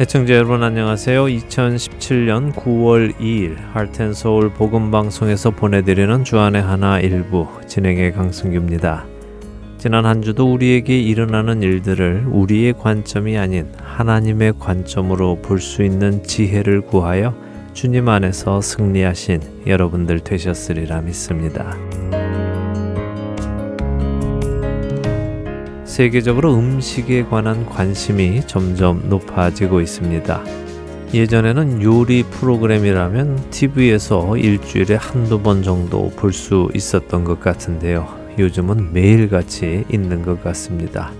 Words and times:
애청자 0.00 0.32
여러분 0.32 0.62
안녕하세요. 0.62 1.26
2017년 1.26 2.54
9월 2.54 3.14
2일 3.18 3.58
할텐서울 3.74 4.54
복음방송에서 4.54 5.50
보내드리는 5.50 6.24
주안의 6.24 6.62
하나 6.62 6.98
일부 7.00 7.46
진행의 7.66 8.12
강승규입니다. 8.12 9.04
지난 9.76 10.06
한 10.06 10.22
주도 10.22 10.50
우리에게 10.50 10.98
일어나는 10.98 11.62
일들을 11.62 12.28
우리의 12.30 12.72
관점이 12.78 13.36
아닌 13.36 13.70
하나님의 13.76 14.54
관점으로 14.58 15.42
볼 15.42 15.60
수 15.60 15.82
있는 15.82 16.22
지혜를 16.22 16.80
구하여 16.80 17.34
주님 17.74 18.08
안에서 18.08 18.62
승리하신 18.62 19.66
여러분들 19.66 20.20
되셨으리라 20.20 21.02
믿습니다. 21.02 21.76
세계적으로 26.00 26.54
음식에 26.54 27.24
관한 27.24 27.66
관심이 27.66 28.40
점점 28.46 29.10
높아지고 29.10 29.82
있습니다. 29.82 30.42
예전에는 31.12 31.82
요리 31.82 32.22
프로그램이라면 32.22 33.50
TV에서 33.50 34.38
일주일에 34.38 34.94
한두 34.94 35.42
번 35.42 35.62
정도 35.62 36.08
볼 36.16 36.32
수 36.32 36.70
있었던 36.74 37.24
것 37.24 37.38
같은데요. 37.40 38.08
요즘은 38.38 38.94
매일같이 38.94 39.84
있는 39.92 40.22
것 40.22 40.42
같습니다. 40.42 41.12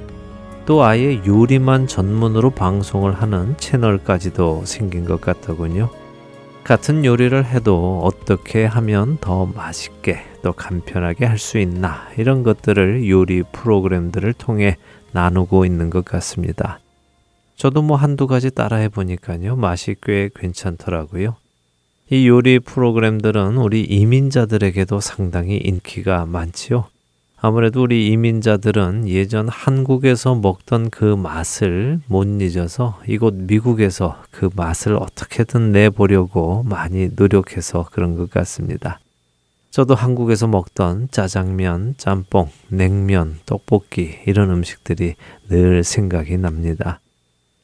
또 0.65 0.83
아예 0.83 1.21
요리만 1.27 1.87
전문으로 1.87 2.49
방송을 2.49 3.13
하는 3.13 3.59
채널까지도 3.59 4.63
생긴 4.65 5.05
것 5.05 5.21
같더군요. 5.21 5.91
같은 6.65 7.05
요리를 7.05 7.45
해도 7.47 8.01
어떻게 8.05 8.65
하면 8.65 9.19
더 9.21 9.47
맛있게 9.47 10.21
또 10.43 10.53
간편하게 10.53 11.27
할 11.27 11.39
수 11.39 11.59
있나 11.59 12.09
이런 12.17 12.43
것들을 12.43 13.09
요리 13.09 13.43
프로그램들을 13.51 14.33
통해 14.35 14.77
나누고 15.13 15.65
있는 15.65 15.91
것 15.91 16.05
같습니다. 16.05 16.79
저도 17.57 17.83
뭐 17.83 17.97
한두 17.97 18.27
가지 18.27 18.51
따라해 18.51 18.89
보니까요. 18.89 19.57
맛이 19.57 19.97
꽤 20.03 20.31
괜찮더라고요. 20.35 21.37
이 22.11 22.29
요리 22.29 22.59
프로그램들은 22.59 23.57
우리 23.57 23.83
이민자들에게도 23.83 25.01
상당히 25.01 25.57
인기가 25.57 26.27
많지요. 26.27 26.87
아무래도 27.43 27.85
우리 27.85 28.09
이민자들은 28.09 29.09
예전 29.09 29.49
한국에서 29.49 30.35
먹던 30.35 30.91
그 30.91 31.05
맛을 31.17 32.01
못 32.07 32.27
잊어서 32.43 33.01
이곳 33.07 33.35
미국에서 33.35 34.23
그 34.31 34.51
맛을 34.55 34.95
어떻게든 34.95 35.73
내보려고 35.73 36.63
많이 36.65 37.09
노력해서 37.17 37.87
그런 37.91 38.17
것 38.17 38.31
같습니다. 38.31 39.01
저도 39.71 39.95
한국에서 39.95 40.49
먹던 40.49 41.09
짜장면, 41.13 41.95
짬뽕, 41.97 42.51
냉면, 42.69 43.39
떡볶이 43.47 44.19
이런 44.27 44.51
음식들이 44.51 45.15
늘 45.49 45.83
생각이 45.83 46.37
납니다. 46.37 47.01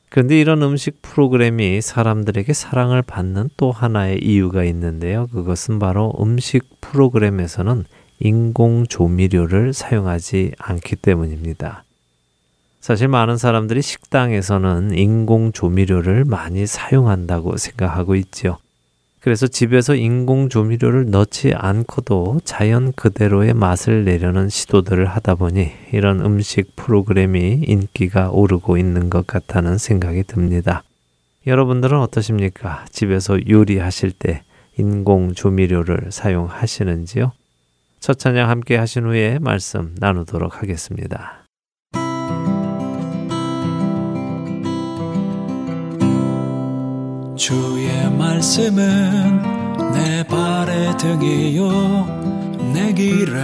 그런데 0.09 0.41
이런 0.41 0.63
음식 0.63 1.03
프로그램이 1.03 1.83
사람들에게 1.83 2.51
사랑을 2.55 3.03
받는 3.03 3.51
또 3.59 3.73
하나의 3.73 4.21
이유가 4.23 4.65
있는데요. 4.65 5.27
그것은 5.27 5.79
바로 5.79 6.15
음식 6.19 6.81
프로그램에서는 6.81 7.85
인공 8.19 8.86
조미료를 8.86 9.72
사용하지 9.72 10.53
않기 10.59 10.97
때문입니다. 10.97 11.84
사실 12.81 13.08
많은 13.08 13.36
사람들이 13.36 13.83
식당에서는 13.83 14.97
인공 14.97 15.53
조미료를 15.53 16.25
많이 16.25 16.67
사용한다고 16.67 17.56
생각하고 17.56 18.14
있죠. 18.14 18.58
그래서 19.20 19.48
집에서 19.48 19.97
인공 19.97 20.48
조미료를 20.48 21.11
넣지 21.11 21.53
않고도 21.53 22.42
자연 22.45 22.92
그대로의 22.92 23.55
맛을 23.55 24.05
내려는 24.05 24.48
시도들을 24.48 25.05
하다 25.05 25.35
보니 25.35 25.73
이런 25.92 26.24
음식 26.24 26.77
프로그램이 26.77 27.64
인기가 27.67 28.30
오르고 28.30 28.79
있는 28.79 29.11
것 29.11 29.27
같다는 29.27 29.79
생각이 29.79 30.23
듭니다. 30.23 30.85
여러분들은 31.45 31.98
어떠십니까? 31.98 32.85
집에서 32.91 33.36
요리하실 33.48 34.12
때 34.12 34.42
인공 34.79 35.33
조미료를 35.33 36.12
사용하시는지요? 36.12 37.33
첫 38.06 38.20
찬양 38.20 38.48
함께 38.48 38.77
하신 38.77 39.05
후에 39.06 39.40
말씀 39.40 39.96
나누도록 39.98 40.62
하겠습니다. 40.62 41.44
주의 47.36 48.08
말씀은 48.17 49.42
내 49.92 50.24
발의 50.24 50.96
등이요 50.96 52.70
내 52.72 52.92
길에 52.94 53.42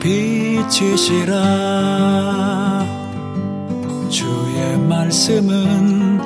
빛이시라 0.00 1.36
주의 4.08 4.78
말씀은 4.88 6.16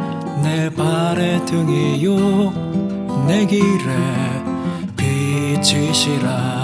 내 0.40 0.70
발의 0.70 1.44
등이요 1.46 3.26
내 3.26 3.44
길에 3.44 3.64
빛이시라 4.96 6.63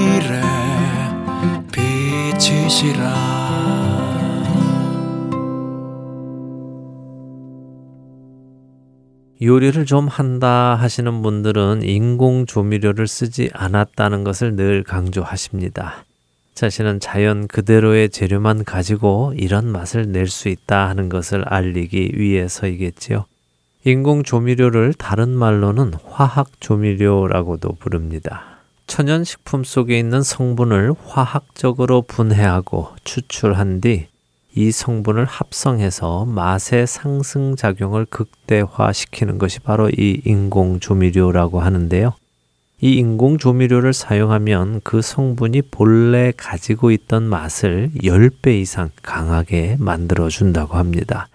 길에 0.00 0.40
빛이시라 1.72 3.40
요리를 9.42 9.86
좀 9.86 10.06
한다 10.06 10.74
하시는 10.74 11.22
분들은 11.22 11.82
인공 11.82 12.44
조미료를 12.46 13.06
쓰지 13.06 13.50
않았다는 13.54 14.22
것을 14.24 14.54
늘 14.56 14.82
강조하십니다. 14.84 16.04
자신은 16.54 17.00
자연 17.00 17.46
그대로의 17.48 18.10
재료만 18.10 18.64
가지고 18.64 19.32
이런 19.36 19.66
맛을 19.72 20.12
낼 20.12 20.26
수 20.26 20.50
있다 20.50 20.88
하는 20.90 21.08
것을 21.08 21.42
알리기 21.46 22.12
위해서이겠지요. 22.16 23.24
인공 23.84 24.24
조미료를 24.24 24.92
다른 24.92 25.30
말로는 25.30 25.94
화학 26.06 26.60
조미료라고도 26.60 27.76
부릅니다. 27.78 28.59
천연 28.90 29.24
식품 29.24 29.64
속에 29.64 29.98
있는 29.98 30.22
성분을 30.22 30.94
화학적으로 31.06 32.02
분해하고 32.02 32.90
추출한 33.04 33.80
뒤 33.80 34.10
이 34.54 34.72
성분을 34.72 35.26
합성해서 35.26 36.24
맛의 36.24 36.86
상승 36.86 37.54
작용을 37.54 38.04
극대화시키는 38.06 39.38
것이 39.38 39.60
바로 39.60 39.88
이 39.90 40.20
인공 40.24 40.80
조미료라고 40.80 41.60
하는데요. 41.60 42.14
이 42.80 42.94
인공 42.96 43.38
조미료를 43.38 43.92
사용하면 43.92 44.80
그 44.82 45.02
성분이 45.02 45.62
본래 45.70 46.32
가지고 46.36 46.90
있던 46.90 47.24
맛을 47.24 47.90
10배 48.02 48.60
이상 48.60 48.90
강하게 49.02 49.76
만들어 49.78 50.28
준다고 50.28 50.76
합니다. 50.76 51.28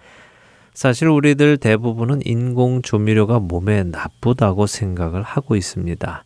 사실 0.74 1.08
우리들 1.08 1.56
대부분은 1.56 2.20
인공 2.26 2.82
조미료가 2.82 3.38
몸에 3.38 3.84
나쁘다고 3.84 4.66
생각을 4.66 5.22
하고 5.22 5.56
있습니다. 5.56 6.25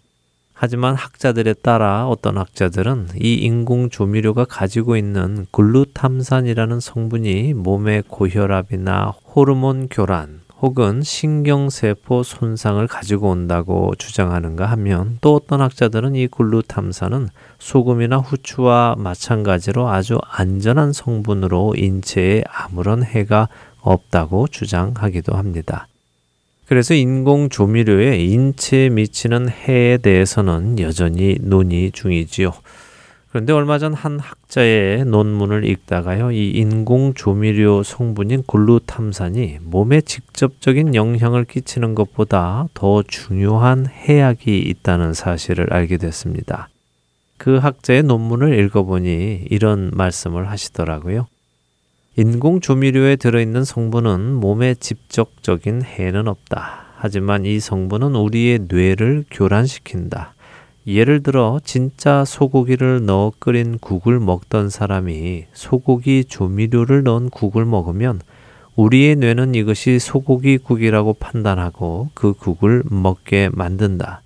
하지만 0.63 0.95
학자들에 0.95 1.55
따라 1.55 2.07
어떤 2.07 2.37
학자들은 2.37 3.13
이 3.19 3.33
인공 3.33 3.89
조미료가 3.89 4.45
가지고 4.45 4.99
있는 4.99 5.47
글루탐산이라는 5.53 6.81
성분이 6.81 7.55
몸의 7.55 8.03
고혈압이나 8.07 9.15
호르몬 9.35 9.89
교란 9.91 10.43
혹은 10.61 11.01
신경세포 11.03 12.23
손상을 12.23 12.87
가지고 12.89 13.31
온다고 13.31 13.95
주장하는가 13.97 14.67
하면 14.67 15.17
또 15.23 15.35
어떤 15.37 15.63
학자들은 15.63 16.15
이 16.15 16.27
글루탐산은 16.27 17.31
소금이나 17.59 18.19
후추와 18.19 18.97
마찬가지로 18.99 19.89
아주 19.89 20.19
안전한 20.31 20.93
성분으로 20.93 21.73
인체에 21.79 22.45
아무런 22.47 23.03
해가 23.03 23.49
없다고 23.81 24.49
주장하기도 24.49 25.35
합니다. 25.35 25.87
그래서 26.71 26.95
인공 26.95 27.49
조미료에 27.49 28.17
인체에 28.19 28.91
미치는 28.91 29.49
해에 29.49 29.99
대해서는 29.99 30.79
여전히 30.79 31.37
논의 31.41 31.91
중이지요. 31.91 32.53
그런데 33.31 33.53
얼마 33.53 33.79
전 33.79 33.93
한 33.93 34.21
학자의 34.21 35.05
논문을 35.05 35.65
읽다가요, 35.65 36.31
이 36.31 36.51
인공 36.51 37.15
조미료 37.15 37.83
성분인 37.83 38.45
글루탐산이 38.47 39.59
몸에 39.63 40.01
직접적인 40.01 40.95
영향을 40.95 41.45
끼치는 41.45 41.97
것보다 41.97 42.69
더 42.73 43.03
중요한 43.03 43.89
해악이 43.89 44.57
있다는 44.61 45.13
사실을 45.13 45.73
알게 45.73 45.97
됐습니다. 45.97 46.69
그 47.37 47.57
학자의 47.57 48.05
논문을 48.05 48.57
읽어보니 48.57 49.47
이런 49.51 49.91
말씀을 49.93 50.49
하시더라고요. 50.49 51.27
인공 52.17 52.61
조미료에 52.61 53.15
들어있는 53.15 53.65
성분은 53.65 54.35
몸에 54.35 54.75
직접적인 54.75 55.83
해는 55.83 56.27
없다. 56.27 56.87
하지만 56.97 57.47
이 57.47 57.61
성분은 57.61 58.17
우리의 58.17 58.67
뇌를 58.69 59.25
교란시킨다. 59.31 60.35
예를 60.89 61.23
들어 61.23 61.61
진짜 61.63 62.25
소고기를 62.25 63.07
넣어 63.07 63.33
끓인 63.39 63.79
국을 63.79 64.19
먹던 64.19 64.71
사람이 64.71 65.45
소고기 65.53 66.25
조미료를 66.25 67.05
넣은 67.05 67.31
국을 67.31 67.65
먹으면 67.65 68.21
우리의 68.75 69.15
뇌는 69.15 69.55
이것이 69.55 70.01
소고기 70.01 70.59
국이라고 70.59 71.15
판단하고 71.15 72.11
그 72.15 72.33
국을 72.33 72.83
먹게 72.87 73.51
만든다. 73.53 74.23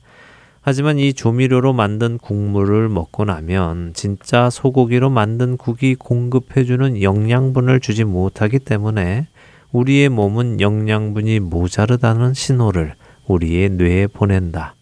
하지만 0.66 0.98
이 0.98 1.12
조미료로 1.12 1.74
만든 1.74 2.16
국물을 2.16 2.88
먹고 2.88 3.26
나면 3.26 3.92
진짜 3.92 4.48
소고기로 4.48 5.10
만든 5.10 5.58
국이 5.58 5.94
공급해주는 5.94 7.02
영양분을 7.02 7.80
주지 7.80 8.04
못하기 8.04 8.60
때문에 8.60 9.26
우리의 9.72 10.08
몸은 10.08 10.62
영양분이 10.62 11.40
모자르다는 11.40 12.32
신호를 12.32 12.94
우리의 13.26 13.68
뇌에 13.72 14.06
보낸다. 14.06 14.74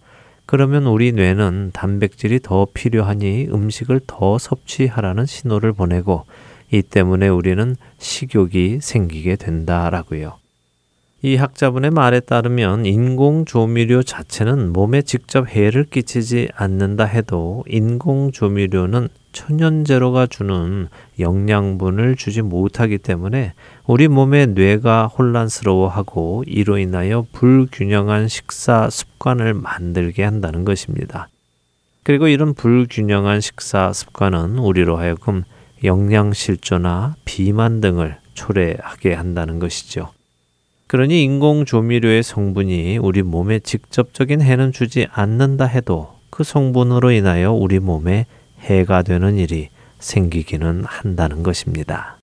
그러면 0.46 0.87
우리 0.87 1.11
뇌는 1.11 1.70
단백질이 1.73 2.38
더 2.38 2.69
필요하니 2.73 3.49
음식을 3.50 4.02
더 4.06 4.38
섭취하라는 4.38 5.26
신호를 5.26 5.73
보내고 5.73 6.26
이 6.70 6.82
때문에 6.82 7.26
우리는 7.26 7.75
식욕이 7.99 8.79
생기게 8.81 9.34
된다라고요. 9.34 10.42
이 11.25 11.37
학자분의 11.37 11.93
말에 11.93 12.19
따르면 12.19 12.85
인공 12.85 13.45
조미료 13.45 14.03
자체는 14.03 14.73
몸에 14.73 15.03
직접 15.03 15.49
해를 15.49 15.85
끼치지 15.85 16.49
않는다 16.53 17.05
해도 17.05 17.63
인공 17.69 18.33
조미료는 18.33 19.09
천연제로가 19.31 20.27
주는 20.27 20.89
영양분을 21.21 22.17
주지 22.17 22.43
못하기 22.43 22.99
때문에 22.99 23.55
우리 23.87 24.09
몸의 24.09 24.49
뇌가 24.49 25.07
혼란스러워하고 25.07 26.43
이로 26.49 26.79
인하여 26.79 27.25
불균형한 27.31 28.27
식사 28.27 28.91
습관을 28.91 29.55
만들게 29.55 30.25
한다는 30.25 30.65
것입니다. 30.65 31.29
그리고 32.03 32.27
이런 32.27 32.53
불균형한 32.53 33.41
식사 33.41 33.93
습관은 33.93 34.59
우리로 34.59 34.97
하여금 34.97 35.45
영양실조나 35.85 37.15
비만 37.25 37.81
등을 37.81 38.19
초래하게 38.35 39.15
한다는 39.15 39.61
것이죠. 39.61 40.11
그러니 40.93 41.25
인공 41.25 41.65
조미료의 41.65 42.23
성분이 42.23 42.99
우리 42.99 43.23
몸에 43.23 43.61
직접적인 43.61 44.43
해는 44.43 44.73
주지 44.73 45.06
않는다 45.11 45.65
해도 45.65 46.19
그 46.29 46.44
성분으로 46.44 47.12
인하여 47.12 47.50
우리 47.50 47.79
몸에 47.79 48.27
해가 48.61 49.00
되는 49.00 49.39
일이 49.39 49.71
생기기는 50.00 50.85
한다는 50.85 51.43
것입니다. 51.43 52.19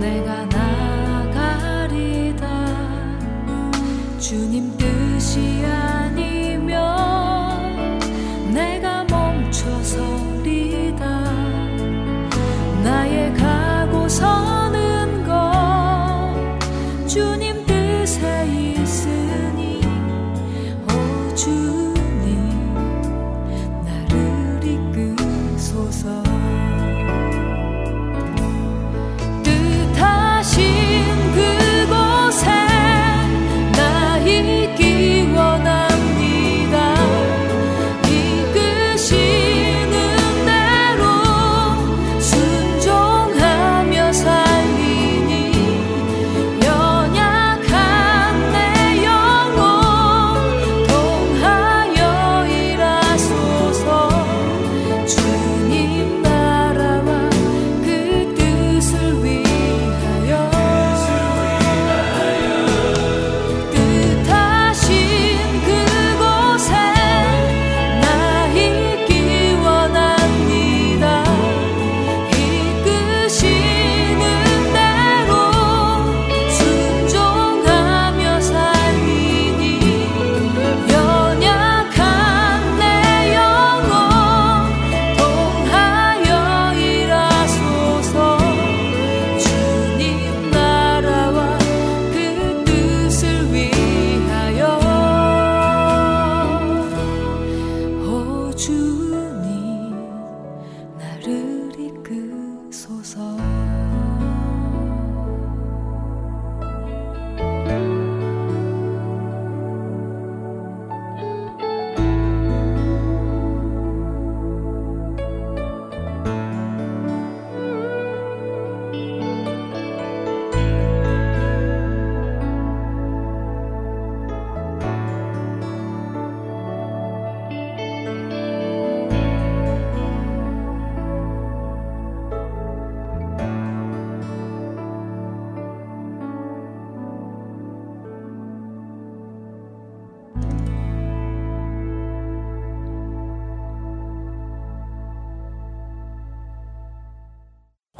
내가 0.00 0.46
나가리다. 0.46 2.46
주님 4.18 4.74
뜻이야. 4.78 5.79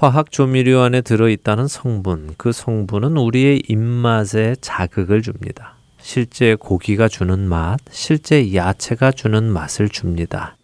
화학 0.00 0.30
조미료 0.30 0.80
안에 0.80 1.02
들어있다는 1.02 1.68
성분, 1.68 2.32
그 2.38 2.52
성분은 2.52 3.18
우리의 3.18 3.64
입맛에 3.68 4.56
자극을 4.62 5.20
줍니다. 5.20 5.74
실제 6.00 6.54
고기가 6.54 7.06
주는 7.06 7.38
맛, 7.38 7.78
실제 7.90 8.54
야채가 8.54 9.12
주는 9.12 9.44
맛을 9.44 9.90
줍니다. 9.90 10.56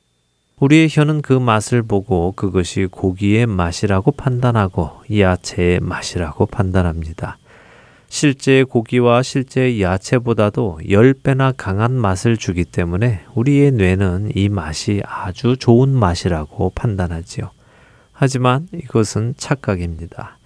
우리의 0.58 0.88
혀는 0.90 1.20
그 1.20 1.34
맛을 1.34 1.82
보고 1.82 2.32
그것이 2.32 2.88
고기의 2.90 3.44
맛이라고 3.44 4.12
판단하고 4.12 5.02
야채의 5.14 5.80
맛이라고 5.80 6.46
판단합니다. 6.46 7.36
실제 8.08 8.64
고기와 8.64 9.22
실제 9.22 9.82
야채보다도 9.82 10.80
10배나 10.82 11.52
강한 11.54 11.92
맛을 11.92 12.38
주기 12.38 12.64
때문에 12.64 13.20
우리의 13.34 13.72
뇌는 13.72 14.30
이 14.34 14.48
맛이 14.48 15.02
아주 15.04 15.58
좋은 15.58 15.90
맛이라고 15.90 16.72
판단하지요. 16.74 17.50
하지만 18.18 18.66
이것은 18.72 19.34
착각입니다. 19.36 20.38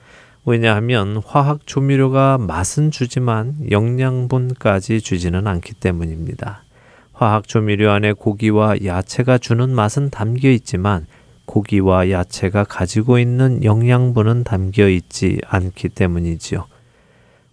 왜냐하면 0.45 1.23
화학 1.25 1.67
조미료가 1.67 2.39
맛은 2.39 2.91
주지만 2.91 3.55
영양분까지 3.71 5.01
주지는 5.01 5.47
않기 5.47 5.75
때문입니다. 5.75 6.65
화학 7.13 7.47
조미료 7.47 7.91
안에 7.93 8.13
고기와 8.15 8.85
야채가 8.85 9.39
주는 9.39 9.71
맛은 9.71 10.11
담겨 10.11 10.51
있지만 10.51 11.07
고기와 11.45 12.11
야채가 12.11 12.65
가지고 12.65 13.21
있는 13.21 13.63
영양분은 13.63 14.43
담겨 14.43 14.89
있지 14.89 15.39
않기 15.47 15.91
때문이지요. 15.91 16.67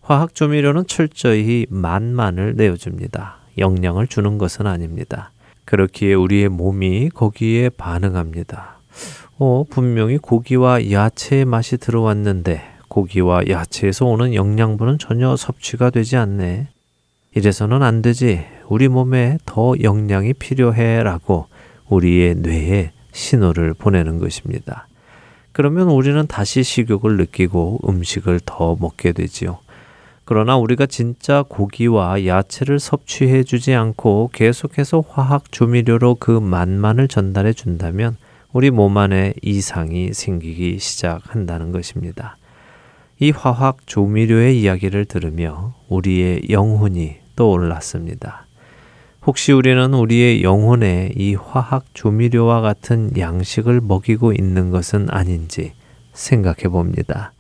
화학 0.02 0.34
조미료는 0.34 0.88
철저히 0.88 1.68
맛만을 1.70 2.56
내어줍니다. 2.56 3.38
영양을 3.60 4.08
주는 4.08 4.40
것은 4.40 4.66
아닙니다. 4.66 5.32
그렇기에 5.66 6.16
우리의 6.16 6.50
몸이 6.50 7.10
거기에 7.10 7.70
반응합니다. 7.70 8.77
어, 9.40 9.64
분명히 9.70 10.18
고기와 10.18 10.90
야채의 10.90 11.46
맛이 11.46 11.78
들어왔는데 11.78 12.60
고기와 12.88 13.48
야채에서 13.48 14.06
오는 14.06 14.34
영양분은 14.34 14.98
전혀 14.98 15.36
섭취가 15.36 15.92
되지 15.92 16.18
않네. 16.18 16.68
이래서는 17.36 17.84
안 17.84 18.02
되지. 18.02 18.44
우리 18.68 18.88
몸에 18.88 19.38
더 19.46 19.76
영양이 19.84 20.34
필요해 20.34 21.04
라고 21.04 21.46
우리의 21.88 22.36
뇌에 22.36 22.92
신호를 23.12 23.76
보내는 23.76 24.18
것입니다. 24.18 24.88
그러면 25.52 25.90
우리는 25.90 26.26
다시 26.26 26.64
식욕을 26.64 27.18
느끼고 27.18 27.82
음식을 27.88 28.40
더 28.44 28.76
먹게 28.80 29.12
되지요. 29.12 29.60
그러나 30.26 30.58
우리가 30.58 30.88
진짜 30.88 31.44
고기와 31.48 32.26
야채를 32.26 32.80
섭취해 32.80 33.44
주지 33.44 33.76
않고 33.76 34.32
계속해서 34.34 35.04
화학 35.08 35.52
조미료로 35.52 36.16
그 36.20 36.32
맛만을 36.32 37.08
전달해 37.08 37.54
준다면 37.54 38.18
우리 38.54 38.72
몸 38.72 38.98
안에 38.98 39.34
이상이 39.42 40.14
생기기 40.14 40.80
시작한다는 40.80 41.74
것입니다. 41.74 42.38
이 43.20 43.32
화학 43.32 43.86
조미료의 43.86 44.62
이야기를 44.62 45.06
들으며 45.06 45.76
우리의 45.90 46.44
영혼이 46.50 47.18
떠올랐습니다. 47.36 48.46
혹시 49.26 49.52
우리는 49.52 49.94
우리의 49.94 50.44
영혼에 50.44 51.12
이 51.18 51.36
화학 51.36 51.84
조미료와 51.94 52.62
같은 52.62 53.12
양식을 53.18 53.82
먹이고 53.82 54.32
있는 54.32 54.72
것은 54.72 55.10
아닌지 55.10 55.74
생각해 56.14 56.70
봅니다. 56.70 57.34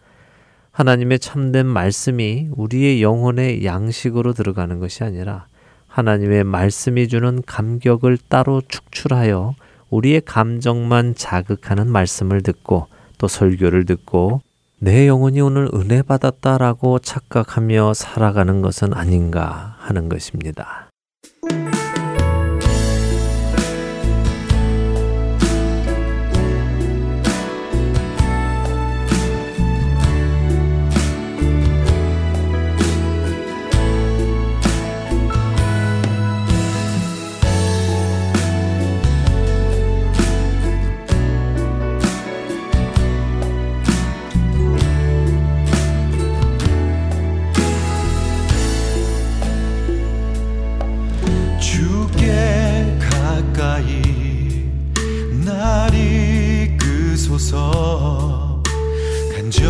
하나님의 0.71 1.19
참된 1.19 1.65
말씀이 1.67 2.49
우리의 2.51 3.01
영혼의 3.01 3.63
양식으로 3.63 4.33
들어가는 4.33 4.79
것이 4.79 5.05
아니라 5.05 5.47
하나님의 5.87 6.43
말씀이 6.43 7.07
주는 7.07 7.41
감격을 7.43 8.17
따로 8.27 8.61
축출하여 8.67 9.55
우리의 9.89 10.21
감정만 10.21 11.15
자극하는 11.15 11.89
말씀을 11.89 12.41
듣고 12.41 12.87
또 13.17 13.27
설교를 13.27 13.85
듣고 13.85 14.41
내 14.79 15.07
영혼이 15.07 15.41
오늘 15.41 15.69
은혜 15.73 16.01
받았다라고 16.01 16.99
착각하며 16.99 17.93
살아가는 17.93 18.61
것은 18.61 18.93
아닌가 18.93 19.75
하는 19.79 20.07
것입니다. 20.07 20.86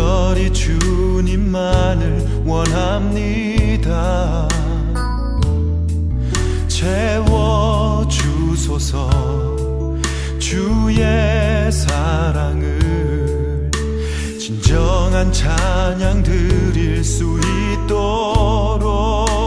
간절히 0.08 0.50
주님만을 0.54 2.42
원합니다. 2.46 4.48
채워 6.66 8.08
주소서 8.08 9.10
주의 10.38 11.70
사랑을 11.70 13.70
진정한 14.40 15.30
찬양 15.30 16.22
드릴 16.22 17.04
수 17.04 17.38
있도록 17.84 19.37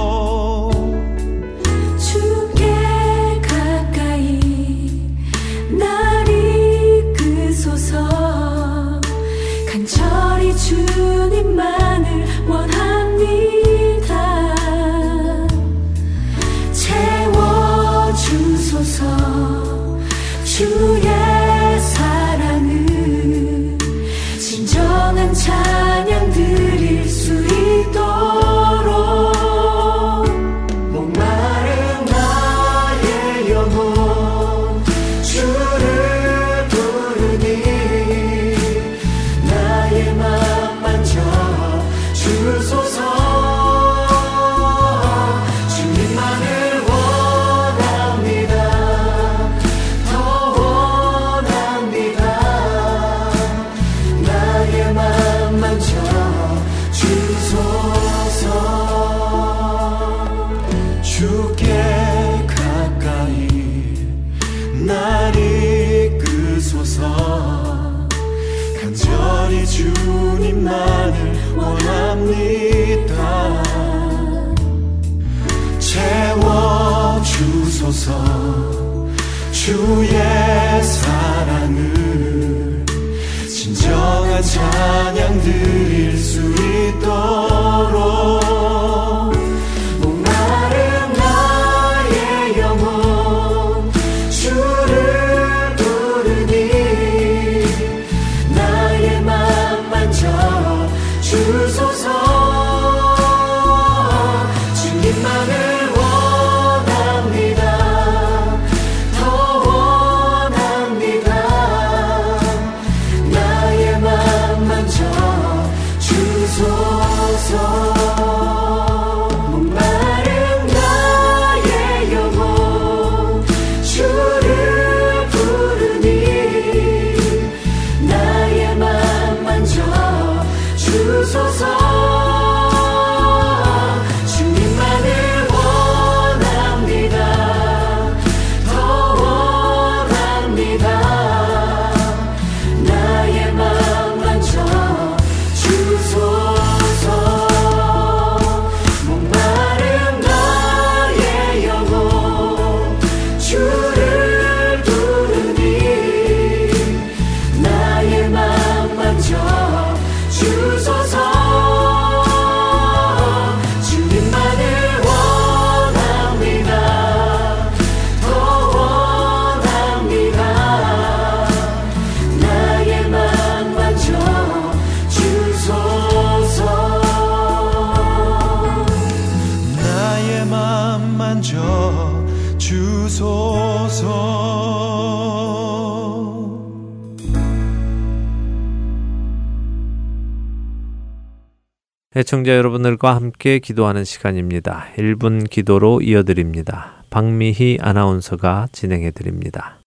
애청자 192.32 192.56
여러분들과 192.56 193.14
함께 193.14 193.60
기도하는 193.60 194.06
시간입니다. 194.06 194.86
1분 194.96 195.50
기도로 195.50 196.00
이어드립니다. 196.00 197.04
박미희 197.10 197.80
아나운서가 197.82 198.70
진행해 198.72 199.12
드립니다. 199.12 199.82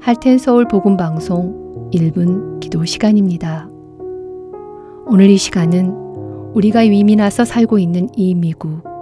할텐 0.00 0.38
서울 0.38 0.66
복음 0.66 0.96
방송 0.96 1.90
1분 1.94 2.58
기도 2.58 2.84
시간입니다. 2.84 3.68
오늘 5.06 5.30
이 5.30 5.36
시간은 5.36 5.90
우리가 6.54 6.82
나서 7.14 7.44
살고 7.44 7.78
있는 7.78 8.08
이 8.16 8.34
미국 8.34 8.93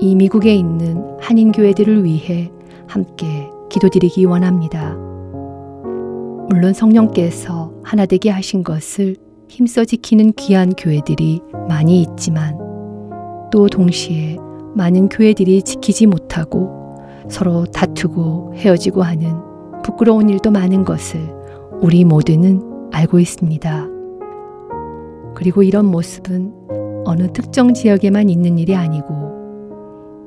이 0.00 0.14
미국에 0.14 0.54
있는 0.54 1.02
한인 1.20 1.52
교회들을 1.52 2.04
위해 2.04 2.50
함께 2.86 3.48
기도드리기 3.70 4.24
원합니다. 4.24 4.94
물론 6.48 6.72
성령께서 6.74 7.72
하나 7.82 8.04
되게 8.06 8.30
하신 8.30 8.62
것을 8.64 9.16
힘써 9.48 9.84
지키는 9.84 10.32
귀한 10.36 10.72
교회들이 10.74 11.40
많이 11.68 12.02
있지만 12.02 12.58
또 13.52 13.68
동시에 13.68 14.36
많은 14.74 15.08
교회들이 15.08 15.62
지키지 15.62 16.06
못하고 16.06 16.98
서로 17.28 17.64
다투고 17.66 18.54
헤어지고 18.56 19.02
하는 19.02 19.32
부끄러운 19.82 20.28
일도 20.28 20.50
많은 20.50 20.84
것을 20.84 21.20
우리 21.80 22.04
모두는 22.04 22.88
알고 22.92 23.20
있습니다. 23.20 23.88
그리고 25.34 25.62
이런 25.62 25.86
모습은 25.86 26.52
어느 27.04 27.32
특정 27.32 27.74
지역에만 27.74 28.28
있는 28.28 28.58
일이 28.58 28.74
아니고 28.74 29.33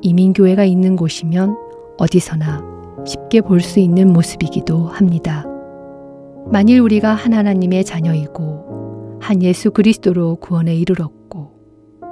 이민교회가 0.02 0.64
있는 0.66 0.96
곳이면 0.96 1.56
어디서나 1.98 2.64
쉽게 3.06 3.42
볼 3.42 3.62
수 3.62 3.80
있는 3.80 4.12
모습이기도 4.14 4.88
합니다. 4.88 5.46
만일 6.52 6.80
우리가 6.80 7.14
한 7.14 7.34
하나님의 7.34 7.84
자녀이고 7.84 9.20
한 9.22 9.42
예수 9.44 9.72
그리스도로 9.72 10.36
구원에 10.38 10.76
이르렀고 10.76 11.52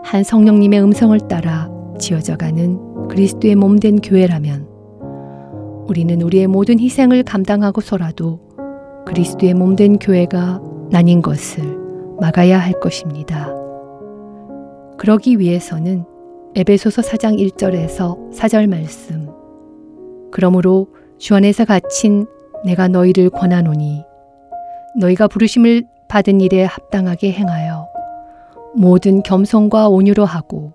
한 0.04 0.24
성령님의 0.24 0.82
음성을 0.82 1.18
따라 1.28 1.70
지어져가는 2.00 3.08
그리스도의 3.08 3.56
몸된 3.56 4.02
교회라면 4.02 4.68
우리는 5.88 6.22
우리의 6.22 6.48
모든 6.48 6.80
희생을 6.80 7.24
감당하고서라도 7.24 8.40
그리스도의 9.06 9.54
몸된 9.54 10.00
교회가 10.00 10.62
나뉜 10.92 11.22
것을 11.22 11.64
막아야 12.20 12.58
할 12.60 12.80
것입니다. 12.80 13.54
그러기 14.98 15.40
위해서는 15.40 16.06
에베소서 16.58 17.02
4장 17.02 17.38
1절에서 17.38 18.32
4절 18.32 18.70
말씀. 18.70 19.30
그러므로 20.32 20.88
주 21.18 21.36
안에서 21.36 21.66
갇힌 21.66 22.28
내가 22.64 22.88
너희를 22.88 23.30
권하노니 23.30 24.06
너희가 24.98 25.28
부르심을 25.28 25.84
받은 26.08 26.40
일에 26.40 26.64
합당하게 26.64 27.34
행하여 27.34 27.90
모든 28.74 29.22
겸손과 29.22 29.90
온유로 29.90 30.24
하고 30.24 30.72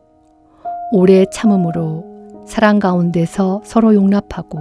오래 0.92 1.24
참음으로 1.32 2.04
사랑 2.46 2.78
가운데서 2.78 3.62
서로 3.64 3.94
용납하고 3.94 4.58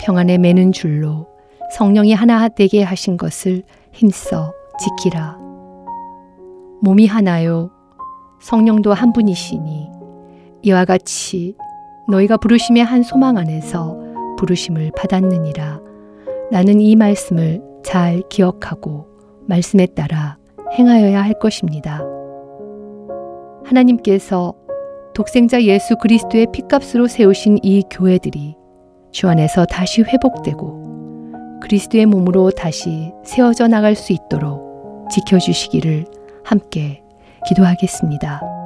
평안에 0.00 0.38
매는 0.38 0.70
줄로 0.70 1.26
성령이 1.72 2.12
하나 2.12 2.48
되게 2.48 2.84
하신 2.84 3.16
것을 3.16 3.64
힘써 3.90 4.52
지키라. 4.78 5.36
몸이 6.80 7.08
하나요. 7.08 7.72
성령도 8.40 8.92
한 8.92 9.12
분이시니 9.12 9.91
이와 10.62 10.84
같이 10.84 11.56
너희가 12.08 12.36
부르심의 12.36 12.84
한 12.84 13.02
소망 13.02 13.36
안에서 13.36 13.98
부르심을 14.38 14.92
받았느니라. 14.96 15.80
라는 16.50 16.80
이 16.80 16.96
말씀을 16.96 17.62
잘 17.84 18.22
기억하고 18.28 19.06
말씀에 19.46 19.86
따라 19.86 20.38
행하여야 20.78 21.22
할 21.22 21.38
것입니다. 21.38 22.02
하나님께서 23.64 24.54
독생자 25.14 25.62
예수 25.62 25.96
그리스도의 25.96 26.46
피값으로 26.52 27.06
세우신 27.06 27.58
이 27.62 27.82
교회들이 27.90 28.56
주 29.12 29.28
안에서 29.28 29.66
다시 29.66 30.02
회복되고 30.02 31.60
그리스도의 31.62 32.06
몸으로 32.06 32.50
다시 32.50 33.12
세워져 33.24 33.68
나갈 33.68 33.94
수 33.94 34.12
있도록 34.12 35.08
지켜주시기를 35.10 36.06
함께 36.44 37.02
기도하겠습니다. 37.46 38.61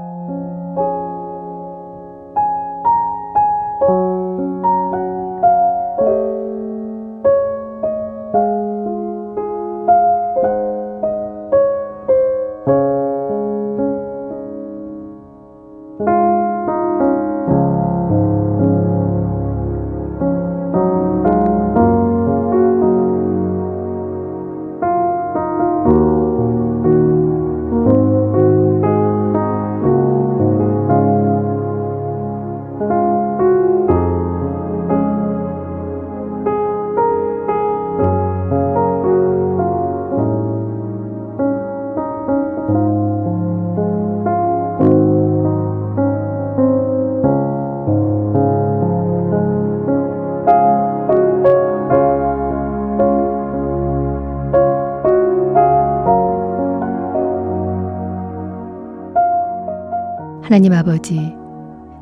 하나님 60.46 60.72
아버지, 60.74 61.34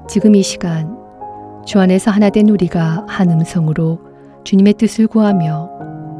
지금 0.07 0.35
이 0.35 0.43
시간 0.43 0.99
주 1.65 1.81
안에서 1.81 2.11
하나 2.11 2.29
된 2.29 2.51
우리가 2.51 3.07
한 3.09 3.31
음성으로 3.31 3.99
주님의 4.45 4.75
뜻을 4.75 5.07
구하며 5.07 5.71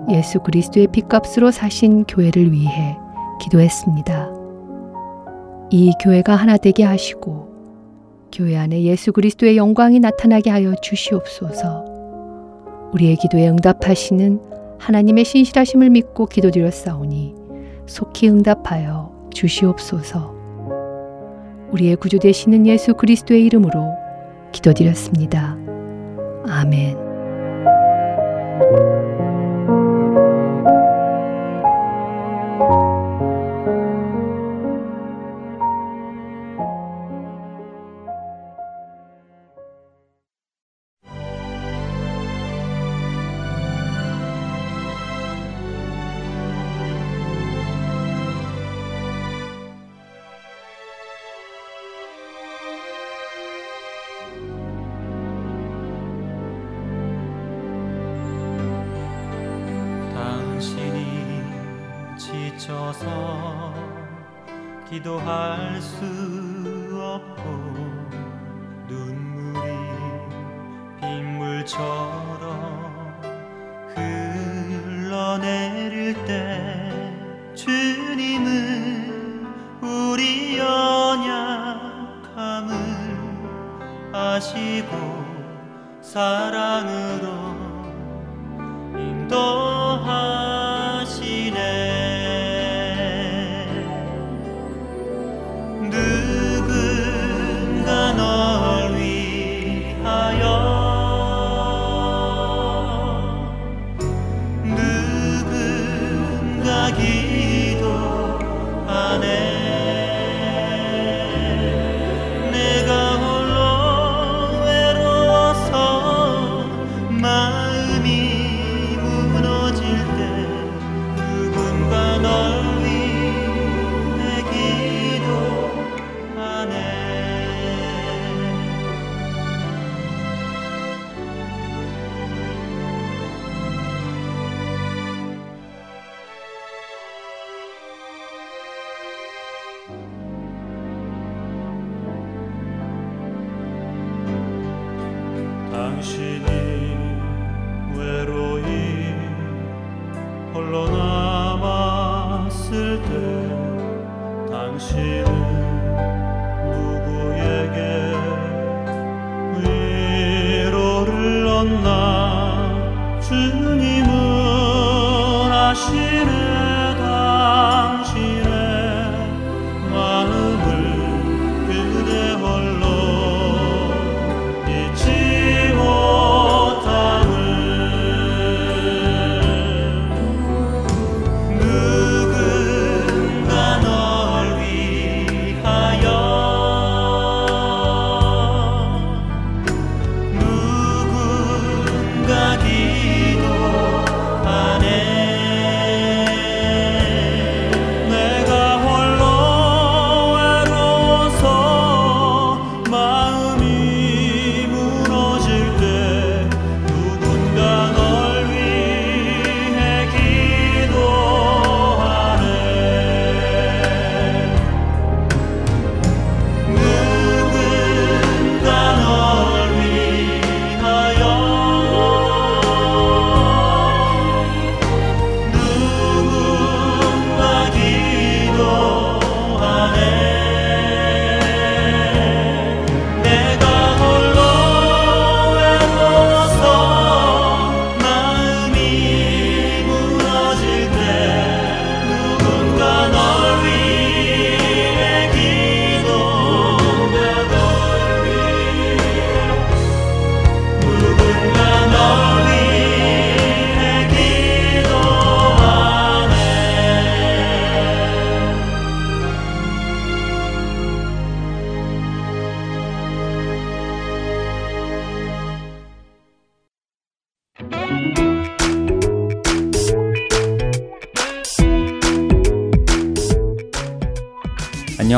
예수 0.09 0.41
그리스도의 0.41 0.87
핏값으로 0.87 1.51
사신 1.51 2.05
교회를 2.05 2.51
위해 2.51 2.97
기도했습니다. 3.43 4.31
이 5.69 5.93
교회가 6.03 6.35
하나 6.35 6.57
되게 6.57 6.83
하시고 6.83 7.51
교회 8.33 8.57
안에 8.57 8.85
예수 8.85 9.13
그리스도의 9.13 9.59
영광이 9.59 10.01
나타나게 10.01 10.49
하여 10.49 10.75
주시옵소서. 10.77 11.85
우리의 12.95 13.17
기도에 13.17 13.51
응답하시는 13.51 14.41
하나님의 14.79 15.27
신실하심을 15.27 15.91
믿고 15.91 16.25
기도드렸사오니 16.25 17.35
속히 17.85 18.31
응답하여 18.31 19.29
주시옵소서. 19.31 20.34
우리의 21.75 21.97
구주 21.97 22.19
되시는 22.21 22.67
예수 22.67 22.95
그리스도의 22.95 23.45
이름으로 23.45 23.95
기도드렸습니다. 24.53 25.57
아멘. 26.47 26.97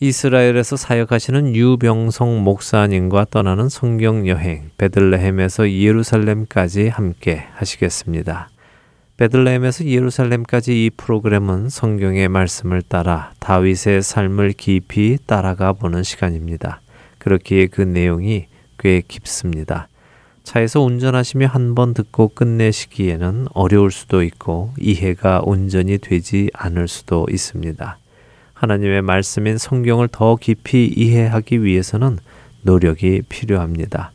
이스라엘에서 0.00 0.76
사역하시는 0.76 1.54
유병성 1.54 2.42
목사님과 2.42 3.26
떠나는 3.30 3.68
성경 3.68 4.26
여행 4.26 4.70
베들레헴에서 4.78 5.70
예루살렘까지 5.70 6.88
함께 6.88 7.44
하시겠습니다. 7.52 8.48
베들레헴에서 9.22 9.84
예루살렘까지 9.84 10.84
이 10.84 10.90
프로그램은 10.90 11.68
성경의 11.68 12.28
말씀을 12.28 12.82
따라 12.82 13.32
다윗의 13.38 14.02
삶을 14.02 14.54
깊이 14.54 15.16
따라가 15.26 15.72
보는 15.72 16.02
시간입니다. 16.02 16.80
그렇기에 17.18 17.68
그 17.68 17.82
내용이 17.82 18.46
꽤 18.80 19.00
깊습니다. 19.06 19.86
차에서 20.42 20.80
운전하시며 20.80 21.46
한 21.46 21.76
번 21.76 21.94
듣고 21.94 22.30
끝내시기에는 22.34 23.46
어려울 23.54 23.92
수도 23.92 24.24
있고 24.24 24.72
이해가 24.76 25.42
온전히 25.44 25.98
되지 25.98 26.50
않을 26.52 26.88
수도 26.88 27.24
있습니다. 27.30 27.98
하나님의 28.54 29.02
말씀인 29.02 29.56
성경을 29.56 30.08
더 30.10 30.34
깊이 30.34 30.86
이해하기 30.86 31.62
위해서는 31.62 32.18
노력이 32.62 33.22
필요합니다. 33.28 34.10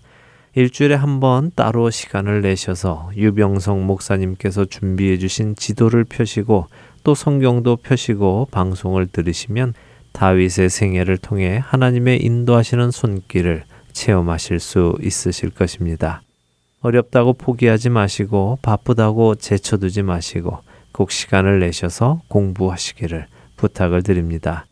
일주일에 0.57 0.95
한 0.95 1.19
번 1.19 1.51
따로 1.53 1.91
시간을 1.91 2.41
내셔서 2.41 3.11
유병성 3.15 3.85
목사님께서 3.85 4.65
준비해 4.65 5.19
주신 5.19 5.55
지도를 5.55 6.03
펴시고 6.03 6.65
또 7.03 7.13
성경도 7.13 7.75
펴시고 7.75 8.47
방송을 8.49 9.05
들으시면 9.05 9.75
다윗의 10.13 10.71
생애를 10.71 11.19
통해 11.19 11.61
하나님의 11.63 12.23
인도하시는 12.23 12.89
손길을 12.89 13.65
체험하실 13.93 14.59
수 14.59 14.97
있으실 14.99 15.51
것입니다. 15.51 16.23
어렵다고 16.81 17.33
포기하지 17.33 17.91
마시고 17.91 18.57
바쁘다고 18.63 19.35
제쳐두지 19.35 20.01
마시고 20.01 20.57
꼭 20.91 21.11
시간을 21.11 21.59
내셔서 21.59 22.23
공부하시기를 22.29 23.27
부탁을 23.57 24.01
드립니다. 24.01 24.65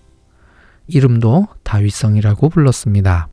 이름도 0.89 1.47
다윗성이라고 1.63 2.49
불렀습니다. 2.49 3.29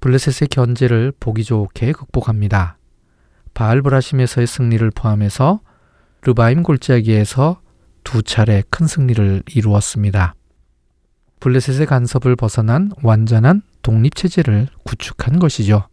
블레셋의 0.00 0.48
견제를 0.48 1.12
보기 1.18 1.42
좋게 1.42 1.92
극복합니다. 1.92 2.76
바알브라심에서의 3.56 4.46
승리를 4.46 4.90
포함해서 4.90 5.60
르바임 6.20 6.62
골짜기에서 6.62 7.62
두 8.04 8.22
차례 8.22 8.62
큰 8.68 8.86
승리를 8.86 9.44
이루었습니다. 9.48 10.34
블레셋의 11.40 11.86
간섭을 11.86 12.36
벗어난 12.36 12.90
완전한 13.02 13.62
독립체제를 13.80 14.68
구축한 14.84 15.38
것이죠. 15.38 15.88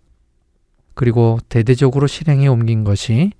그리고 0.93 1.39
대대적으로 1.47 2.05
실행에 2.05 2.47
옮긴 2.47 2.83
것이 2.83 3.31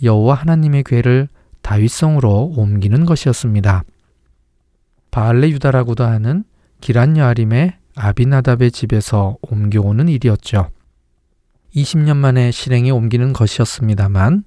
여호와 0.00 0.36
하나님의 0.36 0.84
궤를 0.84 1.28
다윗성으로 1.62 2.52
옮기는 2.56 3.04
것이었습니다. 3.04 3.82
바알레 5.10 5.50
유다라고도 5.50 6.04
하는 6.04 6.44
기란 6.80 7.16
여아림의 7.16 7.76
아비나답의 7.96 8.70
집에서 8.70 9.38
옮겨오는 9.42 10.08
일이었죠. 10.08 10.70
20년 11.76 12.16
만에 12.16 12.50
실행에 12.50 12.90
옮기는 12.90 13.34
것이었습니다만 13.34 14.44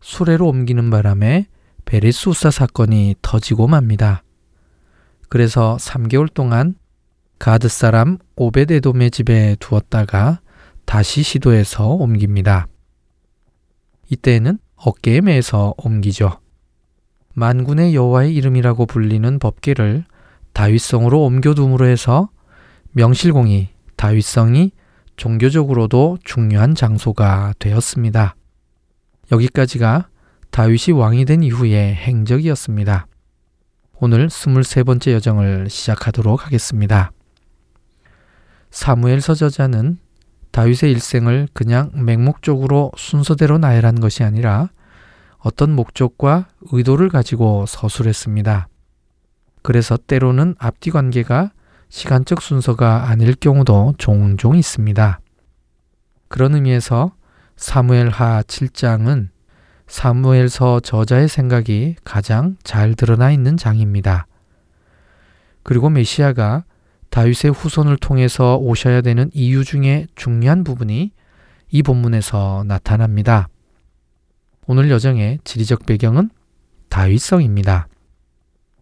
수레로 0.00 0.48
옮기는 0.48 0.88
바람에 0.90 1.46
베레수사 1.84 2.50
사건이 2.50 3.16
터지고 3.20 3.68
맙니다. 3.68 4.22
그래서 5.28 5.76
3개월 5.78 6.32
동안 6.32 6.74
가드 7.38 7.68
사람 7.68 8.18
오베데돔의 8.36 9.10
집에 9.10 9.56
두었다가 9.60 10.40
다시 10.86 11.22
시도해서 11.22 11.88
옮깁니다. 11.88 12.66
이때에는 14.08 14.58
어깨에 14.76 15.20
매서 15.20 15.74
옮기죠. 15.76 16.38
만군의 17.34 17.94
여호와의 17.94 18.34
이름이라고 18.34 18.86
불리는 18.86 19.38
법계를 19.38 20.04
다윗성으로 20.52 21.22
옮겨둠으로 21.24 21.86
해서 21.86 22.30
명실공히 22.92 23.70
다윗성이 23.96 24.72
종교적으로도 25.16 26.18
중요한 26.24 26.74
장소가 26.74 27.54
되었습니다. 27.58 28.34
여기까지가 29.30 30.08
다윗이 30.50 30.98
왕이 30.98 31.24
된 31.24 31.42
이후의 31.42 31.94
행적이었습니다. 31.94 33.06
오늘 34.00 34.28
23번째 34.28 35.12
여정을 35.12 35.70
시작하도록 35.70 36.44
하겠습니다. 36.44 37.12
사무엘서 38.70 39.34
저자는 39.34 39.98
다윗의 40.50 40.92
일생을 40.92 41.48
그냥 41.52 41.90
맹목적으로 41.94 42.92
순서대로 42.96 43.58
나열한 43.58 44.00
것이 44.00 44.22
아니라 44.24 44.70
어떤 45.38 45.74
목적과 45.74 46.48
의도를 46.72 47.08
가지고 47.08 47.64
서술했습니다. 47.66 48.68
그래서 49.62 49.96
때로는 49.96 50.54
앞뒤 50.58 50.90
관계가 50.90 51.52
시간적 51.92 52.40
순서가 52.40 53.10
아닐 53.10 53.34
경우도 53.34 53.96
종종 53.98 54.56
있습니다. 54.56 55.20
그런 56.28 56.54
의미에서 56.54 57.12
사무엘 57.56 58.08
하 58.08 58.40
7장은 58.40 59.28
사무엘서 59.88 60.80
저자의 60.80 61.28
생각이 61.28 61.96
가장 62.02 62.56
잘 62.64 62.94
드러나 62.94 63.30
있는 63.30 63.58
장입니다. 63.58 64.26
그리고 65.62 65.90
메시아가 65.90 66.64
다윗의 67.10 67.50
후손을 67.52 67.98
통해서 67.98 68.56
오셔야 68.56 69.02
되는 69.02 69.30
이유 69.34 69.62
중에 69.62 70.06
중요한 70.14 70.64
부분이 70.64 71.12
이 71.72 71.82
본문에서 71.82 72.64
나타납니다. 72.66 73.50
오늘 74.66 74.90
여정의 74.90 75.40
지리적 75.44 75.84
배경은 75.84 76.30
다윗성입니다. 76.88 77.86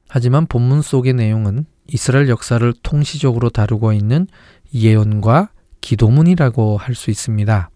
하지만 0.09 0.47
본문 0.47 0.83
속의 0.83 1.15
내용은 1.15 1.67
이스라엘 1.93 2.29
역사를 2.29 2.73
통시적으로 2.83 3.51
다루고 3.51 3.93
있는 3.93 4.27
예언과 4.75 5.51
기도문이라고 5.81 6.77
할 6.77 6.95
수 6.95 7.11
있습니다. 7.11 7.71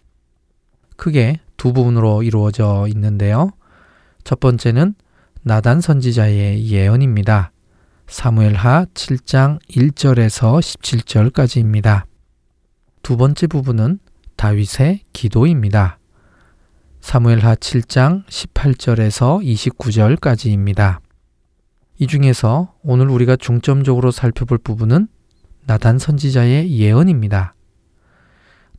크게 0.96 1.40
두 1.57 1.72
부분으로 1.72 2.22
이루어져 2.22 2.87
있는데요. 2.88 3.50
첫 4.22 4.40
번째는 4.40 4.94
나단 5.42 5.81
선지자의 5.81 6.66
예언입니다. 6.70 7.53
사무엘하 8.07 8.87
7장 8.94 9.59
1절에서 9.68 10.61
17절까지입니다. 10.61 12.05
두 13.03 13.16
번째 13.16 13.46
부분은 13.46 13.98
다윗의 14.37 15.00
기도입니다. 15.12 15.98
사무엘하 17.00 17.57
7장 17.57 18.24
18절에서 18.27 19.42
29절까지입니다. 19.44 21.03
이 21.98 22.07
중에서 22.07 22.74
오늘 22.83 23.09
우리가 23.09 23.37
중점적으로 23.37 24.11
살펴볼 24.11 24.59
부분은 24.59 25.07
나단 25.66 25.98
선지자의 25.98 26.76
예언입니다. 26.76 27.54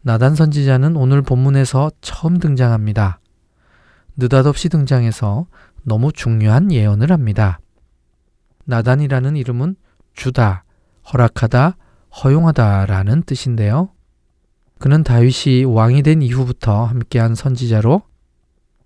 나단 0.02 0.36
선지자는 0.36 0.96
오늘 0.98 1.22
본문에서 1.22 1.92
처음 2.02 2.38
등장합니다. 2.40 3.20
느닷없이 4.18 4.70
등장해서 4.70 5.48
너무 5.84 6.12
중요한 6.12 6.72
예언을 6.72 7.12
합니다. 7.12 7.60
나단이라는 8.66 9.36
이름은 9.38 9.76
주다, 10.14 10.64
허락하다, 11.12 11.78
허용하다라는 12.24 13.24
뜻인데요. 13.24 13.90
그는 14.78 15.04
다윗이 15.04 15.64
왕이 15.64 16.04
된 16.04 16.22
이후부터 16.22 16.86
함께한 16.86 17.34
선지자로 17.34 18.04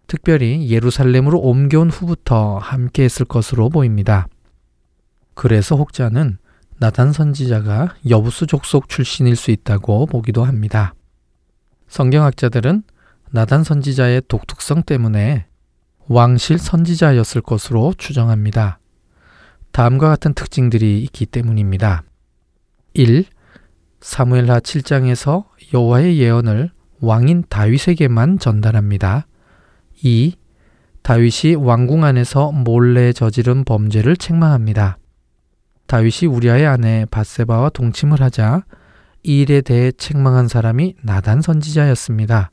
특별히 0.09 0.69
예루살렘으로 0.69 1.39
옮겨온 1.39 1.89
후부터 1.91 2.57
함께 2.57 3.03
했을 3.03 3.25
것으로 3.25 3.69
보입니다. 3.69 4.27
그래서 5.35 5.75
혹자는 5.75 6.39
나단 6.79 7.13
선지자가 7.13 7.95
여부수 8.09 8.47
족속 8.47 8.89
출신일 8.89 9.35
수 9.35 9.51
있다고 9.51 10.07
보기도 10.07 10.43
합니다. 10.43 10.95
성경학자들은 11.87 12.83
나단 13.29 13.63
선지자의 13.63 14.23
독특성 14.27 14.83
때문에 14.83 15.45
왕실 16.07 16.57
선지자였을 16.57 17.41
것으로 17.41 17.93
추정합니다. 17.95 18.79
다음과 19.71 20.09
같은 20.09 20.33
특징들이 20.33 21.03
있기 21.03 21.27
때문입니다. 21.27 22.03
1. 22.95 23.25
사무엘하 24.01 24.59
7장에서 24.61 25.45
여호와의 25.71 26.17
예언을 26.17 26.71
왕인 26.99 27.43
다윗에게만 27.47 28.39
전달합니다. 28.39 29.27
2. 30.01 30.33
다윗이 31.01 31.55
왕궁 31.55 32.03
안에서 32.03 32.51
몰래 32.51 33.13
저지른 33.13 33.63
범죄를 33.63 34.15
책망합니다. 34.17 34.97
다윗이 35.87 36.29
우리아의 36.29 36.67
아내 36.67 37.05
바세바와 37.09 37.69
동침을 37.69 38.21
하자 38.21 38.63
이 39.23 39.41
일에 39.41 39.61
대해 39.61 39.91
책망한 39.91 40.47
사람이 40.47 40.95
나단 41.01 41.41
선지자였습니다. 41.41 42.51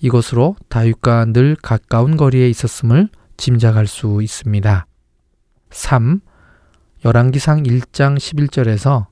이것으로 0.00 0.56
다윗과 0.68 1.26
늘 1.26 1.56
가까운 1.60 2.16
거리에 2.16 2.48
있었음을 2.48 3.08
짐작할 3.36 3.86
수 3.86 4.20
있습니다. 4.22 4.86
3. 5.70 6.20
열왕기상 7.04 7.62
1장 7.62 8.18
11절에서 8.18 9.06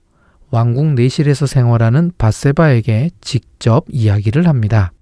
왕궁 0.50 0.94
내실에서 0.94 1.46
생활하는 1.46 2.12
바세바에게 2.18 3.10
직접 3.20 3.84
이야기를 3.88 4.46
합니다. 4.46 4.92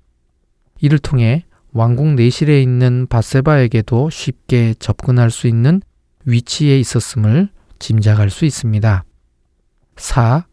이를 0.81 0.99
통해 0.99 1.46
왕궁 1.77 2.17
내실에 2.17 2.63
있는 2.63 3.07
바세바에게도 3.07 4.09
쉽게 4.09 4.73
접근할 4.79 5.31
수 5.31 5.47
있는 5.47 5.83
위치에 6.25 6.81
있었음을 6.81 7.51
짐작할 7.79 8.31
수 8.31 8.47
있습니다. 8.47 9.05
4. 9.97 10.47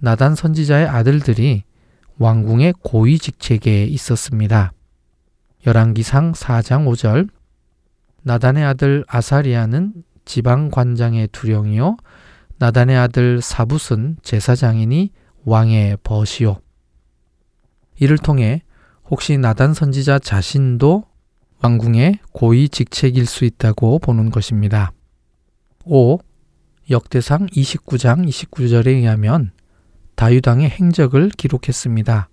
나단 0.00 0.34
선지자의 0.34 0.88
아들들이 0.88 1.62
왕궁의 2.18 2.74
고위 2.82 3.20
직책에 3.20 3.84
있었습니다. 3.84 4.72
열왕기상 5.64 6.32
4장 6.32 6.88
5절 6.92 7.28
나단의 8.24 8.64
아들 8.64 9.04
아사리아는 9.06 9.92
지방 10.24 10.70
관장의 10.72 11.28
두령이요 11.28 11.98
나단의 12.58 12.96
아들 12.96 13.40
사붓은 13.40 14.16
제사장이니 14.22 15.12
왕의 15.44 15.98
벗이요 16.02 16.56
이를 18.00 18.18
통해 18.18 18.63
혹시 19.14 19.38
나단 19.38 19.74
선지자 19.74 20.18
자신도 20.18 21.04
왕궁의 21.62 22.18
고위 22.32 22.68
직책일 22.68 23.26
수 23.26 23.44
있다고 23.44 24.00
보는 24.00 24.30
것입니다. 24.30 24.90
5. 25.84 26.18
역대상 26.90 27.46
29장 27.46 28.26
29절에 28.26 28.88
의하면 28.88 29.52
다유당의 30.16 30.68
행적을 30.68 31.28
기록했습니다. 31.28 32.28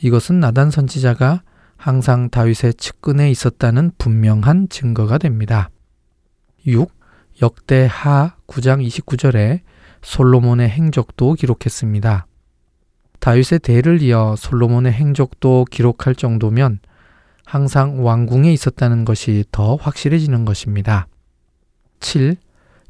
이것은 0.00 0.40
나단 0.40 0.72
선지자가 0.72 1.44
항상 1.76 2.30
다윗의 2.30 2.74
측근에 2.74 3.30
있었다는 3.30 3.92
분명한 3.96 4.70
증거가 4.70 5.18
됩니다. 5.18 5.70
6. 6.66 6.90
역대하 7.42 8.34
9장 8.48 8.84
29절에 8.84 9.60
솔로몬의 10.02 10.68
행적도 10.68 11.34
기록했습니다. 11.34 12.26
다윗의 13.22 13.60
대를 13.60 14.02
이어 14.02 14.34
솔로몬의 14.36 14.90
행적도 14.90 15.64
기록할 15.70 16.16
정도면 16.16 16.80
항상 17.44 18.04
왕궁에 18.04 18.52
있었다는 18.52 19.04
것이 19.04 19.44
더 19.52 19.76
확실해지는 19.76 20.44
것입니다. 20.44 21.06
7. 22.00 22.34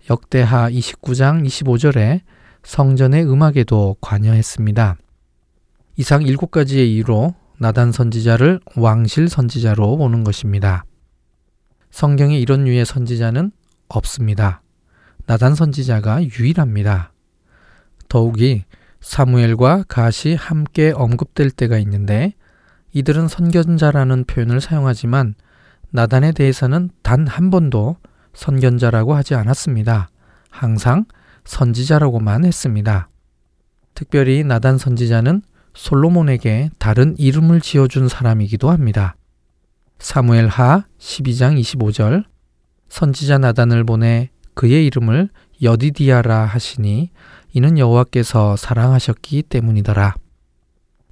역대하 0.08 0.70
29장 0.70 1.46
25절에 1.46 2.22
성전의 2.62 3.30
음악에도 3.30 3.96
관여했습니다. 4.00 4.96
이상 5.96 6.22
7가지의 6.22 6.86
이유로 6.86 7.34
나단 7.58 7.92
선지자를 7.92 8.60
왕실 8.76 9.28
선지자로 9.28 9.98
보는 9.98 10.24
것입니다. 10.24 10.86
성경에 11.90 12.38
이런 12.38 12.64
류의 12.64 12.86
선지자는 12.86 13.52
없습니다. 13.86 14.62
나단 15.26 15.54
선지자가 15.54 16.22
유일합니다. 16.24 17.12
더욱이 18.08 18.64
사무엘과 19.02 19.84
가시 19.88 20.34
함께 20.34 20.92
언급될 20.94 21.50
때가 21.50 21.76
있는데 21.78 22.32
이들은 22.92 23.28
선견자라는 23.28 24.24
표현을 24.24 24.60
사용하지만 24.60 25.34
나단에 25.90 26.32
대해서는 26.32 26.90
단 27.02 27.26
한 27.28 27.50
번도 27.50 27.96
선견자라고 28.32 29.14
하지 29.14 29.34
않았습니다. 29.34 30.08
항상 30.50 31.04
선지자라고만 31.44 32.44
했습니다. 32.44 33.08
특별히 33.94 34.44
나단 34.44 34.78
선지자는 34.78 35.42
솔로몬에게 35.74 36.70
다른 36.78 37.14
이름을 37.18 37.60
지어준 37.60 38.08
사람이기도 38.08 38.70
합니다. 38.70 39.16
사무엘 39.98 40.48
하 40.48 40.84
12장 40.98 41.60
25절 41.60 42.24
선지자 42.88 43.38
나단을 43.38 43.84
보내 43.84 44.30
그의 44.54 44.86
이름을 44.86 45.30
여디디아라 45.62 46.44
하시니 46.44 47.10
이는 47.52 47.78
여호와께서 47.78 48.56
사랑하셨기 48.56 49.42
때문이더라. 49.42 50.14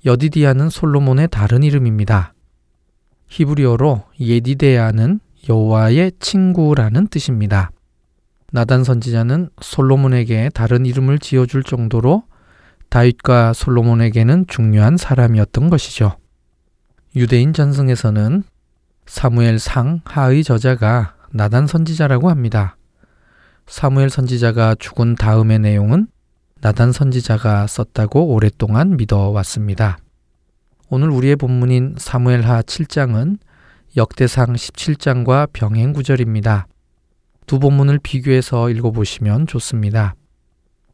여디디아는 0.06 0.70
솔로몬의 0.70 1.28
다른 1.30 1.62
이름입니다. 1.62 2.32
히브리어로 3.28 4.04
예디데아는 4.18 5.20
여호와의 5.48 6.12
친구라는 6.18 7.08
뜻입니다. 7.08 7.70
나단 8.52 8.84
선지자는 8.84 9.50
솔로몬에게 9.60 10.50
다른 10.54 10.86
이름을 10.86 11.18
지어줄 11.18 11.62
정도로 11.62 12.24
다윗과 12.88 13.52
솔로몬에게는 13.52 14.46
중요한 14.48 14.96
사람이었던 14.96 15.70
것이죠. 15.70 16.16
유대인 17.14 17.52
전승에서는 17.52 18.42
사무엘 19.06 19.58
상 19.58 20.00
하의 20.04 20.42
저자가 20.42 21.14
나단 21.32 21.66
선지자라고 21.66 22.30
합니다. 22.30 22.76
사무엘 23.66 24.10
선지자가 24.10 24.76
죽은 24.78 25.14
다음의 25.14 25.60
내용은 25.60 26.08
나단 26.62 26.92
선지자가 26.92 27.66
썼다고 27.66 28.34
오랫동안 28.34 28.98
믿어왔습니다. 28.98 29.96
오늘 30.90 31.08
우리의 31.08 31.36
본문인 31.36 31.94
사무엘하 31.96 32.60
7장은 32.62 33.38
역대상 33.96 34.52
17장과 34.52 35.52
병행 35.54 35.94
구절입니다. 35.94 36.66
두 37.46 37.58
본문을 37.58 38.00
비교해서 38.00 38.68
읽어보시면 38.68 39.46
좋습니다. 39.46 40.14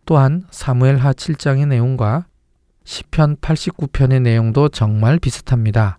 또한 0.05 0.45
사무엘하 0.53 1.13
7장의 1.15 1.67
내용과 1.67 2.27
시편 2.85 3.39
89편의 3.39 4.23
내용도 4.23 4.69
정말 4.69 5.19
비슷합니다. 5.19 5.99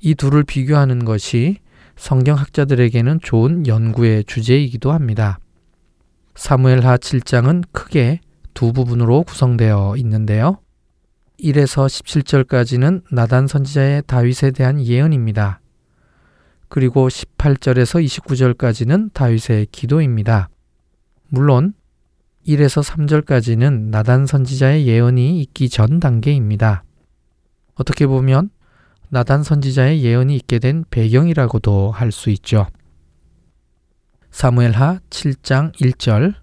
이 0.00 0.14
둘을 0.14 0.44
비교하는 0.44 1.04
것이 1.04 1.58
성경학자들에게는 1.96 3.20
좋은 3.22 3.66
연구의 3.66 4.24
주제이기도 4.24 4.92
합니다. 4.92 5.38
사무엘하 6.36 6.96
7장은 6.96 7.64
크게 7.72 8.20
두 8.58 8.72
부분으로 8.72 9.22
구성되어 9.22 9.94
있는데요. 9.98 10.58
1에서 11.38 11.86
17절까지는 11.86 13.04
나단 13.12 13.46
선지자의 13.46 14.02
다윗에 14.08 14.50
대한 14.50 14.84
예언입니다. 14.84 15.60
그리고 16.68 17.06
18절에서 17.06 18.04
29절까지는 18.04 19.12
다윗의 19.12 19.66
기도입니다. 19.66 20.48
물론 21.28 21.72
1에서 22.48 22.82
3절까지는 22.82 23.90
나단 23.90 24.26
선지자의 24.26 24.88
예언이 24.88 25.40
있기 25.42 25.68
전 25.68 26.00
단계입니다. 26.00 26.82
어떻게 27.76 28.08
보면 28.08 28.50
나단 29.08 29.44
선지자의 29.44 30.02
예언이 30.02 30.34
있게 30.34 30.58
된 30.58 30.84
배경이라고도 30.90 31.92
할 31.92 32.10
수 32.10 32.28
있죠. 32.30 32.66
사무엘하 34.32 34.98
7장 35.10 35.72
1절 35.76 36.34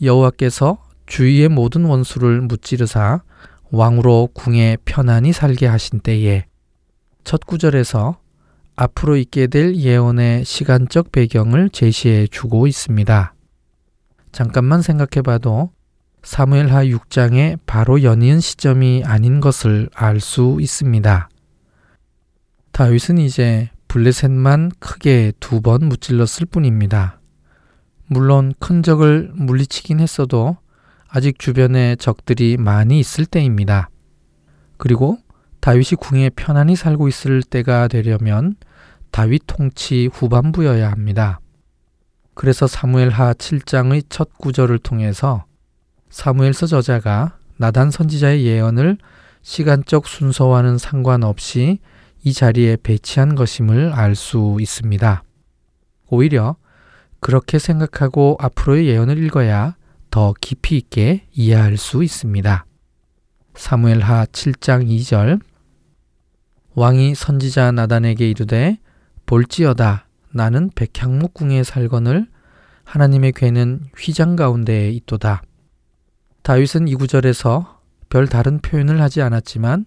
여호와께서 0.00 0.86
주위의 1.08 1.48
모든 1.48 1.84
원수를 1.84 2.40
무찌르사 2.42 3.22
왕으로 3.70 4.28
궁에 4.32 4.76
편안히 4.84 5.32
살게 5.32 5.66
하신 5.66 6.00
때에 6.00 6.46
첫 7.24 7.44
구절에서 7.46 8.18
앞으로 8.76 9.16
있게 9.16 9.48
될 9.48 9.74
예언의 9.74 10.44
시간적 10.44 11.10
배경을 11.12 11.70
제시해 11.70 12.26
주고 12.28 12.66
있습니다. 12.66 13.34
잠깐만 14.32 14.82
생각해 14.82 15.22
봐도 15.24 15.72
사무엘하 16.22 16.84
6장에 16.84 17.58
바로 17.66 18.02
연이은 18.02 18.40
시점이 18.40 19.02
아닌 19.04 19.40
것을 19.40 19.88
알 19.94 20.20
수 20.20 20.58
있습니다. 20.60 21.28
다윗은 22.72 23.18
이제 23.18 23.70
블레셋만 23.88 24.72
크게 24.78 25.32
두 25.40 25.60
번 25.60 25.88
무찔렀을 25.88 26.46
뿐입니다. 26.46 27.20
물론 28.06 28.52
큰 28.58 28.82
적을 28.82 29.32
물리치긴 29.34 30.00
했어도 30.00 30.56
아직 31.08 31.38
주변에 31.38 31.96
적들이 31.96 32.56
많이 32.56 33.00
있을 33.00 33.24
때입니다. 33.26 33.90
그리고 34.76 35.18
다윗이 35.60 35.96
궁에 35.98 36.30
편안히 36.30 36.76
살고 36.76 37.08
있을 37.08 37.42
때가 37.42 37.88
되려면 37.88 38.56
다윗 39.10 39.42
통치 39.46 40.08
후반부여야 40.12 40.90
합니다. 40.90 41.40
그래서 42.34 42.66
사무엘하 42.66 43.34
7장의 43.34 44.04
첫 44.08 44.36
구절을 44.38 44.78
통해서 44.78 45.44
사무엘서 46.10 46.66
저자가 46.66 47.38
나단 47.56 47.90
선지자의 47.90 48.44
예언을 48.44 48.98
시간적 49.42 50.06
순서와는 50.06 50.78
상관없이 50.78 51.80
이 52.22 52.32
자리에 52.32 52.76
배치한 52.82 53.34
것임을 53.34 53.92
알 53.92 54.14
수 54.14 54.58
있습니다. 54.60 55.22
오히려 56.10 56.56
그렇게 57.20 57.58
생각하고 57.58 58.36
앞으로의 58.40 58.86
예언을 58.86 59.18
읽어야 59.24 59.74
더 60.10 60.34
깊이 60.40 60.76
있게 60.76 61.26
이해할 61.32 61.76
수 61.76 62.02
있습니다. 62.02 62.64
사무엘하 63.54 64.26
7장 64.26 64.86
2절 64.88 65.40
왕이 66.74 67.14
선지자 67.14 67.72
나단에게 67.72 68.30
이르되 68.30 68.78
볼지어다 69.26 70.06
나는 70.32 70.70
백향목궁에 70.74 71.64
살거늘 71.64 72.28
하나님의 72.84 73.32
괴는 73.32 73.90
휘장 73.98 74.36
가운데에 74.36 74.90
있도다. 74.92 75.42
다윗은 76.42 76.88
이 76.88 76.94
구절에서 76.94 77.80
별 78.08 78.26
다른 78.26 78.60
표현을 78.60 79.02
하지 79.02 79.20
않았지만 79.20 79.84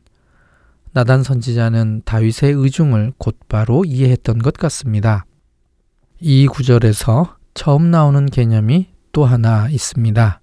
나단 0.92 1.24
선지자는 1.24 2.04
다윗의 2.06 2.52
의중을 2.52 3.14
곧바로 3.18 3.86
이해했던 3.86 4.40
것 4.40 4.54
같습니다. 4.54 5.26
이 6.20 6.46
구절에서 6.48 7.38
처음 7.54 7.90
나오는 7.90 8.26
개념이 8.28 8.91
또 9.12 9.26
하나 9.26 9.68
있습니다. 9.70 10.40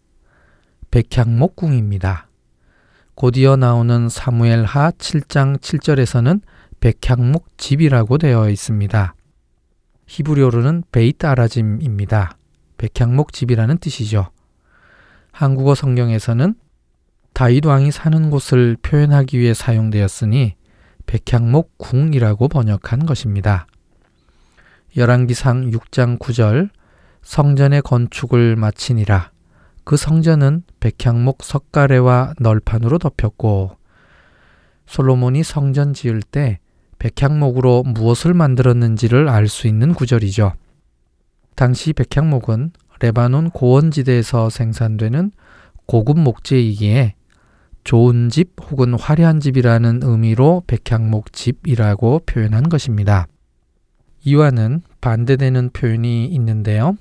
백향목궁입니다. 0.90 2.28
곧 3.14 3.36
이어 3.36 3.56
나오는 3.56 4.08
사무엘 4.08 4.64
하 4.64 4.90
7장 4.90 5.58
7절에서는 5.58 6.40
백향목 6.80 7.58
집이라고 7.58 8.18
되어 8.18 8.48
있습니다. 8.48 9.14
히브리어로는 10.06 10.84
베이트 10.92 11.26
아라짐입니다. 11.26 12.36
백향목 12.78 13.32
집이라는 13.32 13.78
뜻이죠. 13.78 14.30
한국어 15.32 15.74
성경에서는 15.74 16.54
다윗 17.32 17.66
왕이 17.66 17.90
사는 17.90 18.30
곳을 18.30 18.76
표현하기 18.82 19.38
위해 19.38 19.54
사용되었으니 19.54 20.54
백향목 21.06 21.78
궁이라고 21.78 22.48
번역한 22.48 23.06
것입니다. 23.06 23.66
열왕기상 24.96 25.70
6장 25.70 26.18
9절 26.18 26.70
성전의 27.22 27.82
건축을 27.82 28.56
마치니라 28.56 29.30
그 29.84 29.96
성전은 29.96 30.64
백향목 30.80 31.42
석가래와 31.42 32.34
널판으로 32.38 32.98
덮였고 32.98 33.76
솔로몬이 34.86 35.42
성전 35.42 35.94
지을 35.94 36.22
때 36.22 36.58
백향목으로 36.98 37.84
무엇을 37.84 38.34
만들었는지를 38.34 39.28
알 39.28 39.48
수 39.48 39.66
있는 39.66 39.94
구절이죠. 39.94 40.52
당시 41.54 41.92
백향목은 41.92 42.72
레바논 43.00 43.50
고원지대에서 43.50 44.50
생산되는 44.50 45.30
고급 45.86 46.18
목재이기에 46.18 47.14
좋은 47.84 48.28
집 48.28 48.54
혹은 48.60 48.94
화려한 48.94 49.40
집이라는 49.40 50.00
의미로 50.02 50.62
백향목 50.66 51.32
집이라고 51.32 52.22
표현한 52.26 52.68
것입니다. 52.68 53.26
이와는 54.24 54.82
반대되는 55.00 55.70
표현이 55.70 56.26
있는데요. 56.26 56.96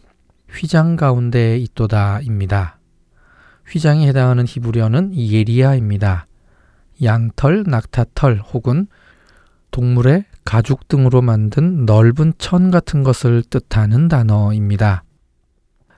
휘장 0.51 0.95
가운데 0.95 1.57
있도다입니다. 1.57 2.79
휘장에 3.67 4.07
해당하는 4.07 4.45
히브리어는 4.47 5.15
예리아입니다. 5.17 6.27
양털, 7.03 7.65
낙타털 7.67 8.39
혹은 8.39 8.87
동물의 9.71 10.25
가죽 10.45 10.87
등으로 10.87 11.21
만든 11.21 11.85
넓은 11.85 12.33
천 12.37 12.71
같은 12.71 13.03
것을 13.03 13.43
뜻하는 13.43 14.07
단어입니다. 14.07 15.03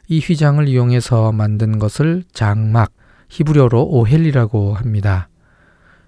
이 0.08 0.20
휘장을 0.20 0.68
이용해서 0.68 1.32
만든 1.32 1.78
것을 1.78 2.24
장막, 2.34 2.92
히브리어로 3.30 3.86
오헬이라고 3.86 4.74
합니다. 4.74 5.30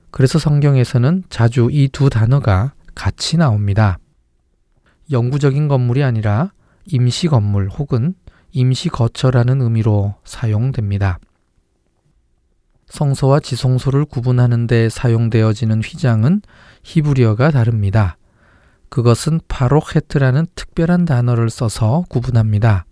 그래서 0.10 0.39
성경에서는 0.39 1.24
자주 1.30 1.70
이 1.72 1.88
두 1.88 2.10
단어가 2.10 2.74
같이 2.96 3.38
나옵니다. 3.38 4.00
영구적인 5.12 5.68
건물이 5.68 6.04
아니라 6.04 6.52
임시 6.86 7.28
건물 7.28 7.70
혹은 7.70 8.16
임시 8.52 8.89
거처라는 8.89 9.62
의미로 9.62 10.16
사용됩니다. 10.24 11.20
성소와 12.88 13.39
지성소를 13.39 14.06
구분하는 14.06 14.68
데 14.68 14.89
사용되어지는 14.89 15.82
휘장은 15.82 16.41
히브리어가 16.84 17.52
다릅니다. 17.52 18.18
그것은 18.89 19.39
파록헤트라는 19.47 20.47
특별한 20.56 21.06
단어를 21.06 21.49
써서 21.49 22.04
구분합니다. 22.10 22.86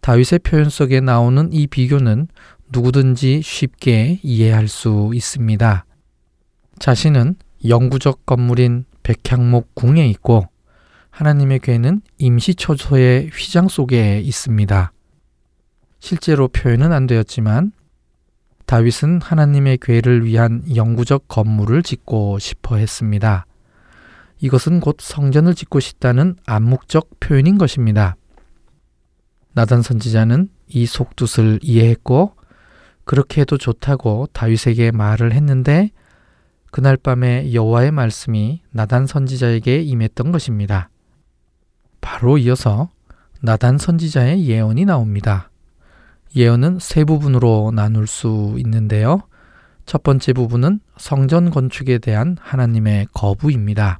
다윗의 0.00 0.40
표현 0.42 0.68
속에 0.68 1.00
나오는 1.00 1.52
이 1.52 1.68
비교는 1.68 2.26
누구든지 2.72 3.42
쉽게 3.42 4.18
이해할 4.22 4.66
수 4.66 5.12
있습니다. 5.14 5.84
자신은 6.80 7.36
영구적 7.68 8.26
건물인 8.26 8.84
백향목 9.04 9.74
궁에 9.74 10.08
있고 10.08 10.48
하나님의 11.16 11.60
괴는 11.60 12.02
임시초소의 12.18 13.30
휘장 13.30 13.68
속에 13.68 14.20
있습니다. 14.20 14.92
실제로 15.98 16.46
표현은 16.46 16.92
안 16.92 17.06
되었지만 17.06 17.72
다윗은 18.66 19.22
하나님의 19.22 19.78
괴를 19.80 20.26
위한 20.26 20.62
영구적 20.74 21.26
건물을 21.26 21.82
짓고 21.82 22.38
싶어 22.38 22.76
했습니다. 22.76 23.46
이것은 24.40 24.80
곧 24.80 24.98
성전을 25.00 25.54
짓고 25.54 25.80
싶다는 25.80 26.36
암묵적 26.44 27.18
표현인 27.18 27.56
것입니다. 27.56 28.16
나단 29.54 29.80
선지자는 29.80 30.50
이 30.66 30.84
속뜻을 30.84 31.60
이해했고 31.62 32.36
그렇게 33.04 33.40
해도 33.40 33.56
좋다고 33.56 34.28
다윗에게 34.34 34.90
말을 34.90 35.32
했는데 35.32 35.92
그날 36.70 36.98
밤에 36.98 37.54
여호와의 37.54 37.90
말씀이 37.90 38.60
나단 38.70 39.06
선지자에게 39.06 39.80
임했던 39.80 40.30
것입니다. 40.30 40.90
바로 42.06 42.38
이어서 42.38 42.88
나단 43.40 43.78
선지자의 43.78 44.46
예언이 44.46 44.84
나옵니다. 44.84 45.50
예언은 46.36 46.78
세 46.78 47.02
부분으로 47.02 47.72
나눌 47.74 48.06
수 48.06 48.54
있는데요. 48.58 49.22
첫 49.86 50.04
번째 50.04 50.32
부분은 50.32 50.78
성전 50.98 51.50
건축에 51.50 51.98
대한 51.98 52.36
하나님의 52.40 53.08
거부입니다. 53.12 53.98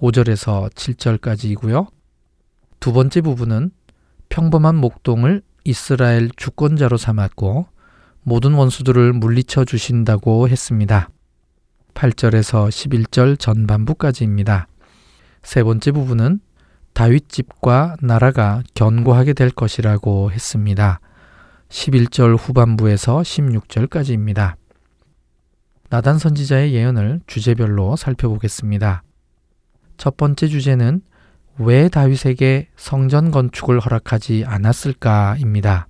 5절에서 0.00 0.70
7절까지이고요. 0.74 1.86
두 2.78 2.92
번째 2.92 3.22
부분은 3.22 3.70
평범한 4.28 4.76
목동을 4.76 5.40
이스라엘 5.64 6.28
주권자로 6.36 6.98
삼았고 6.98 7.68
모든 8.22 8.52
원수들을 8.52 9.14
물리쳐 9.14 9.64
주신다고 9.64 10.46
했습니다. 10.50 11.08
8절에서 11.94 12.68
11절 12.68 13.38
전반부까지입니다. 13.38 14.68
세 15.42 15.62
번째 15.62 15.92
부분은 15.92 16.40
다윗 16.92 17.28
집과 17.28 17.96
나라가 18.00 18.62
견고하게 18.74 19.32
될 19.32 19.50
것이라고 19.50 20.32
했습니다. 20.32 21.00
11절 21.68 22.36
후반부에서 22.38 23.20
16절까지입니다. 23.20 24.54
나단 25.88 26.18
선지자의 26.18 26.72
예언을 26.72 27.20
주제별로 27.26 27.96
살펴보겠습니다. 27.96 29.02
첫 29.96 30.16
번째 30.16 30.46
주제는 30.46 31.02
왜 31.58 31.88
다윗에게 31.88 32.68
성전 32.76 33.30
건축을 33.30 33.80
허락하지 33.80 34.44
않았을까입니다. 34.46 35.88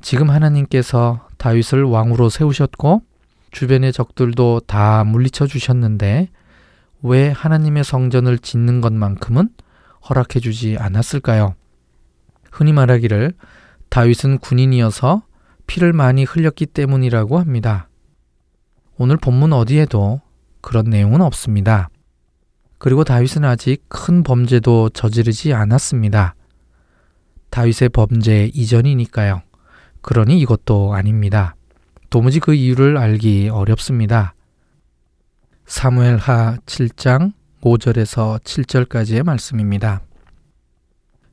지금 0.00 0.30
하나님께서 0.30 1.28
다윗을 1.36 1.84
왕으로 1.84 2.28
세우셨고 2.28 3.02
주변의 3.50 3.92
적들도 3.92 4.60
다 4.66 5.04
물리쳐 5.04 5.46
주셨는데 5.46 6.30
왜 7.02 7.30
하나님의 7.30 7.84
성전을 7.84 8.38
짓는 8.38 8.80
것만큼은 8.80 9.50
허락해 10.08 10.40
주지 10.40 10.76
않았을까요? 10.78 11.54
흔히 12.50 12.72
말하기를 12.72 13.32
다윗은 13.88 14.38
군인이어서 14.38 15.22
피를 15.66 15.92
많이 15.92 16.24
흘렸기 16.24 16.66
때문이라고 16.66 17.38
합니다. 17.38 17.88
오늘 18.98 19.16
본문 19.16 19.52
어디에도 19.52 20.20
그런 20.60 20.86
내용은 20.86 21.20
없습니다. 21.20 21.88
그리고 22.78 23.04
다윗은 23.04 23.44
아직 23.44 23.84
큰 23.88 24.22
범죄도 24.22 24.90
저지르지 24.90 25.54
않았습니다. 25.54 26.34
다윗의 27.50 27.90
범죄 27.90 28.50
이전이니까요. 28.52 29.42
그러니 30.00 30.40
이것도 30.40 30.94
아닙니다. 30.94 31.54
도무지 32.10 32.40
그 32.40 32.54
이유를 32.54 32.96
알기 32.96 33.48
어렵습니다. 33.50 34.34
사무엘 35.66 36.16
하 36.16 36.56
7장 36.66 37.32
5절에서 37.62 38.42
7절까지의 38.42 39.22
말씀입니다. 39.22 40.02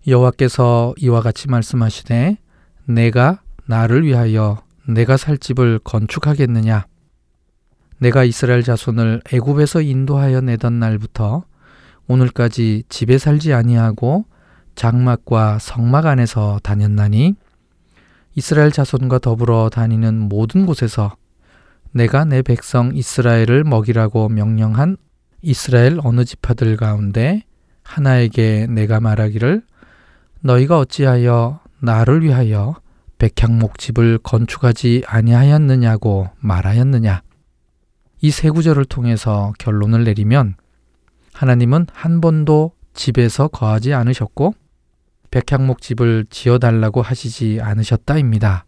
여호와께서 0.07 0.93
이와 0.97 1.21
같이 1.21 1.47
말씀하시되 1.47 2.37
내가 2.85 3.41
나를 3.65 4.05
위하여 4.05 4.61
내가 4.87 5.17
살 5.17 5.37
집을 5.37 5.79
건축하겠느냐 5.83 6.85
내가 7.99 8.23
이스라엘 8.23 8.63
자손을 8.63 9.21
애굽에서 9.31 9.81
인도하여 9.81 10.41
내던 10.41 10.79
날부터 10.79 11.43
오늘까지 12.07 12.83
집에 12.89 13.17
살지 13.17 13.53
아니하고 13.53 14.25
장막과 14.75 15.59
성막 15.59 16.05
안에서 16.05 16.59
다녔나니 16.63 17.35
이스라엘 18.35 18.71
자손과 18.71 19.19
더불어 19.19 19.69
다니는 19.69 20.29
모든 20.29 20.65
곳에서 20.65 21.15
내가 21.91 22.23
내 22.23 22.41
백성 22.41 22.95
이스라엘을 22.95 23.63
먹이라고 23.63 24.29
명령한 24.29 24.97
이스라엘 25.41 25.99
어느 26.03 26.25
지파들 26.25 26.77
가운데 26.77 27.43
하나에게 27.83 28.67
내가 28.67 28.99
말하기를 28.99 29.63
너희가 30.41 30.79
어찌하여 30.79 31.59
나를 31.79 32.23
위하여 32.23 32.75
백향목 33.17 33.77
집을 33.77 34.19
건축하지 34.19 35.03
아니하였느냐고 35.07 36.29
말하였느냐 36.39 37.21
이 38.21 38.31
세 38.31 38.49
구절을 38.49 38.85
통해서 38.85 39.53
결론을 39.59 40.03
내리면 40.03 40.55
하나님은 41.33 41.87
한 41.93 42.19
번도 42.19 42.73
집에서 42.93 43.47
거하지 43.47 43.93
않으셨고 43.93 44.53
백향목 45.31 45.81
집을 45.81 46.25
지어 46.29 46.57
달라고 46.57 47.01
하시지 47.01 47.59
않으셨다입니다. 47.61 48.65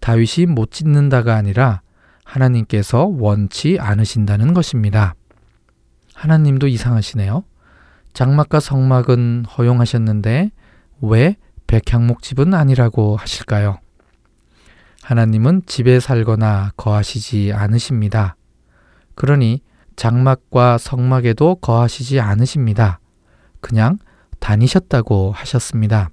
다윗이 0.00 0.46
못 0.46 0.72
짓는다가 0.72 1.36
아니라 1.36 1.80
하나님께서 2.24 3.06
원치 3.06 3.78
않으신다는 3.80 4.52
것입니다. 4.52 5.14
하나님도 6.14 6.68
이상하시네요. 6.68 7.44
장막과 8.14 8.60
성막은 8.60 9.44
허용하셨는데 9.46 10.50
왜 11.02 11.36
백향목 11.66 12.22
집은 12.22 12.54
아니라고 12.54 13.16
하실까요? 13.16 13.78
하나님은 15.02 15.62
집에 15.66 16.00
살거나 16.00 16.72
거하시지 16.76 17.52
않으십니다. 17.52 18.36
그러니 19.14 19.62
장막과 19.96 20.78
성막에도 20.78 21.56
거하시지 21.56 22.20
않으십니다. 22.20 23.00
그냥 23.60 23.98
다니셨다고 24.38 25.32
하셨습니다. 25.32 26.10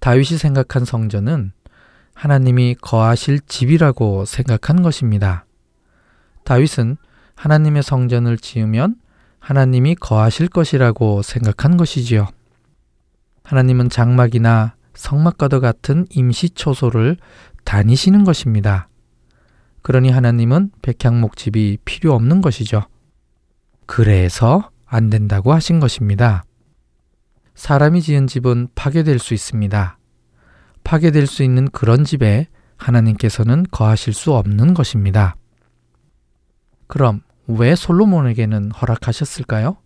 다윗이 0.00 0.38
생각한 0.38 0.84
성전은 0.84 1.52
하나님이 2.14 2.76
거하실 2.80 3.40
집이라고 3.40 4.24
생각한 4.24 4.82
것입니다. 4.82 5.44
다윗은 6.44 6.96
하나님의 7.40 7.82
성전을 7.82 8.36
지으면 8.36 8.96
하나님이 9.38 9.94
거하실 9.94 10.48
것이라고 10.48 11.22
생각한 11.22 11.78
것이지요. 11.78 12.28
하나님은 13.44 13.88
장막이나 13.88 14.74
성막과도 14.92 15.60
같은 15.60 16.06
임시 16.10 16.50
초소를 16.50 17.16
다니시는 17.64 18.24
것입니다. 18.24 18.88
그러니 19.80 20.10
하나님은 20.10 20.70
백향목 20.82 21.38
집이 21.38 21.78
필요 21.86 22.12
없는 22.12 22.42
것이죠. 22.42 22.82
그래서 23.86 24.70
안 24.84 25.08
된다고 25.08 25.54
하신 25.54 25.80
것입니다. 25.80 26.44
사람이 27.54 28.02
지은 28.02 28.26
집은 28.26 28.68
파괴될 28.74 29.18
수 29.18 29.32
있습니다. 29.32 29.98
파괴될 30.84 31.26
수 31.26 31.42
있는 31.42 31.70
그런 31.70 32.04
집에 32.04 32.48
하나님께서는 32.76 33.64
거하실 33.70 34.12
수 34.12 34.34
없는 34.34 34.74
것입니다. 34.74 35.36
그럼 36.86 37.22
왜 37.58 37.74
솔로몬에게는 37.74 38.72
허락하셨을까요? 38.72 39.76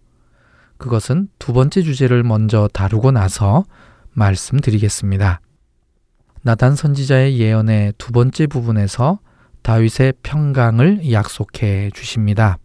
그것은 0.79 1.29
두 1.39 1.53
번째 1.53 1.83
주제를 1.83 2.23
먼저 2.23 2.69
다루고 2.73 3.11
나서 3.11 3.65
말씀드리겠습니다. 4.12 5.41
나단 6.43 6.77
선지자의 6.77 7.39
예언의 7.39 7.95
두 7.97 8.12
번째 8.12 8.47
부분에서 8.47 9.19
다윗의 9.62 10.15
평강을 10.23 11.11
약속해 11.11 11.91
주십니다. 11.95 12.59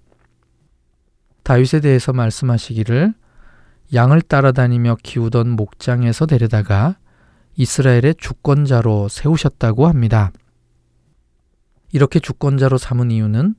다윗에 1.44 1.80
대해서 1.80 2.12
말씀하시기를 2.12 3.14
양을 3.94 4.22
따라다니며 4.22 4.98
키우던 5.02 5.52
목장에서 5.52 6.26
데려다가 6.26 6.98
이스라엘의 7.56 8.16
주권자로 8.18 9.08
세우셨다고 9.08 9.88
합니다. 9.88 10.32
이렇게 11.92 12.20
주권자로 12.20 12.78
삼은 12.78 13.12
이유는 13.12 13.56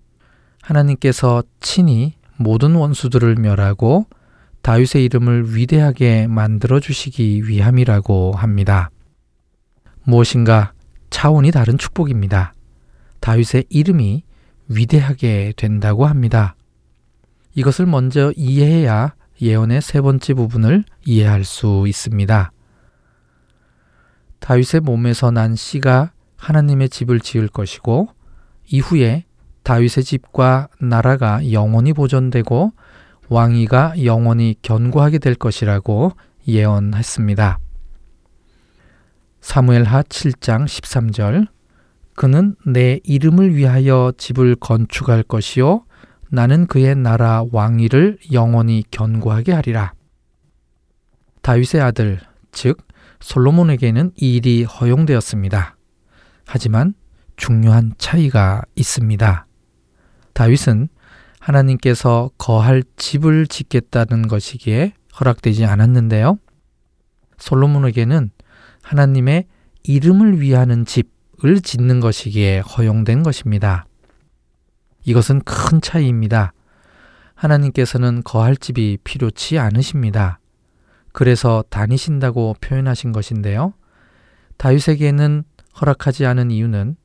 하나님께서 0.63 1.43
친히 1.61 2.15
모든 2.37 2.75
원수들을 2.75 3.37
멸하고 3.37 4.07
다윗의 4.63 5.05
이름을 5.05 5.55
위대하게 5.57 6.27
만들어 6.27 6.81
주시기 6.81 7.49
위함이라고 7.49 8.33
합니다. 8.33 8.91
무엇인가 10.05 10.73
차원이 11.11 11.51
다른 11.51 11.79
축복입니다. 11.79 12.55
다윗의 13.21 13.65
이름이 13.69 14.23
위대하게 14.69 15.55
된다고 15.57 16.07
합니다. 16.07 16.57
이것을 17.55 17.87
먼저 17.87 18.33
이해해야 18.37 19.15
예언의 19.43 19.83
세 19.83 20.01
번째 20.01 20.35
부분을 20.35 20.85
이해할 21.05 21.45
수 21.45 21.85
있습니다. 21.87 22.53
다윗의 24.39 24.81
몸에서 24.81 25.31
난 25.31 25.57
씨가 25.57 26.13
하나님의 26.37 26.89
집을 26.89 27.21
지을 27.21 27.49
것이고 27.49 28.09
이후에 28.67 29.25
다윗의 29.63 30.05
집과 30.05 30.69
나라가 30.81 31.53
영원히 31.53 31.93
보존되고 31.93 32.73
왕위가 33.29 34.05
영원히 34.05 34.57
견고하게 34.63 35.19
될 35.19 35.35
것이라고 35.35 36.13
예언했습니다. 36.49 37.59
사무엘하 39.41 40.03
7장 40.03 40.65
13절 40.65 41.47
그는 42.15 42.57
내 42.67 43.01
이름을 43.05 43.55
위하여 43.55 44.13
집을 44.19 44.57
건축할 44.57 45.23
것이요 45.23 45.85
나는 46.31 46.67
그의 46.67 46.95
나라 46.95 47.45
왕위를 47.51 48.19
영원히 48.33 48.85
견고하게 48.91 49.53
하리라. 49.53 49.93
다윗의 51.43 51.81
아들, 51.81 52.21
즉 52.53 52.79
솔로몬에게는 53.21 54.13
이 54.17 54.37
일이 54.37 54.65
허용되었습니다. 54.65 55.77
하지만 56.47 56.95
중요한 57.37 57.95
차이가 57.99 58.63
있습니다. 58.77 59.47
다윗은 60.41 60.89
하나님께서 61.39 62.31
거할 62.39 62.83
집을 62.97 63.47
짓겠다는 63.47 64.27
것이기에 64.27 64.95
허락되지 65.21 65.67
않았는데요. 65.67 66.39
솔로몬에게는 67.37 68.31
하나님의 68.81 69.45
이름을 69.83 70.41
위하는 70.41 70.87
집을 70.87 71.61
짓는 71.61 72.01
것이기에 72.01 72.61
허용된 72.61 73.23
것입니다. 73.23 73.85
이것은 75.05 75.43
큰 75.43 75.83
차이입니다. 75.83 76.55
하나님께서는 77.35 78.23
거할 78.25 78.57
집이 78.57 78.97
필요치 79.05 79.59
않으십니다. 79.59 80.39
그래서 81.13 81.63
다니신다고 81.69 82.57
표현하신 82.63 83.13
것인데요. 83.13 83.75
다윗에게는 84.57 85.45
허락하지 85.79 86.25
않은 86.25 86.51
이유는 86.51 86.97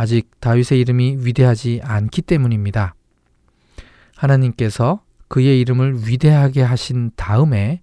아직 0.00 0.30
다윗의 0.40 0.80
이름이 0.80 1.18
위대하지 1.26 1.82
않기 1.84 2.22
때문입니다. 2.22 2.94
하나님께서 4.16 5.02
그의 5.28 5.60
이름을 5.60 6.08
위대하게 6.08 6.62
하신 6.62 7.10
다음에 7.16 7.82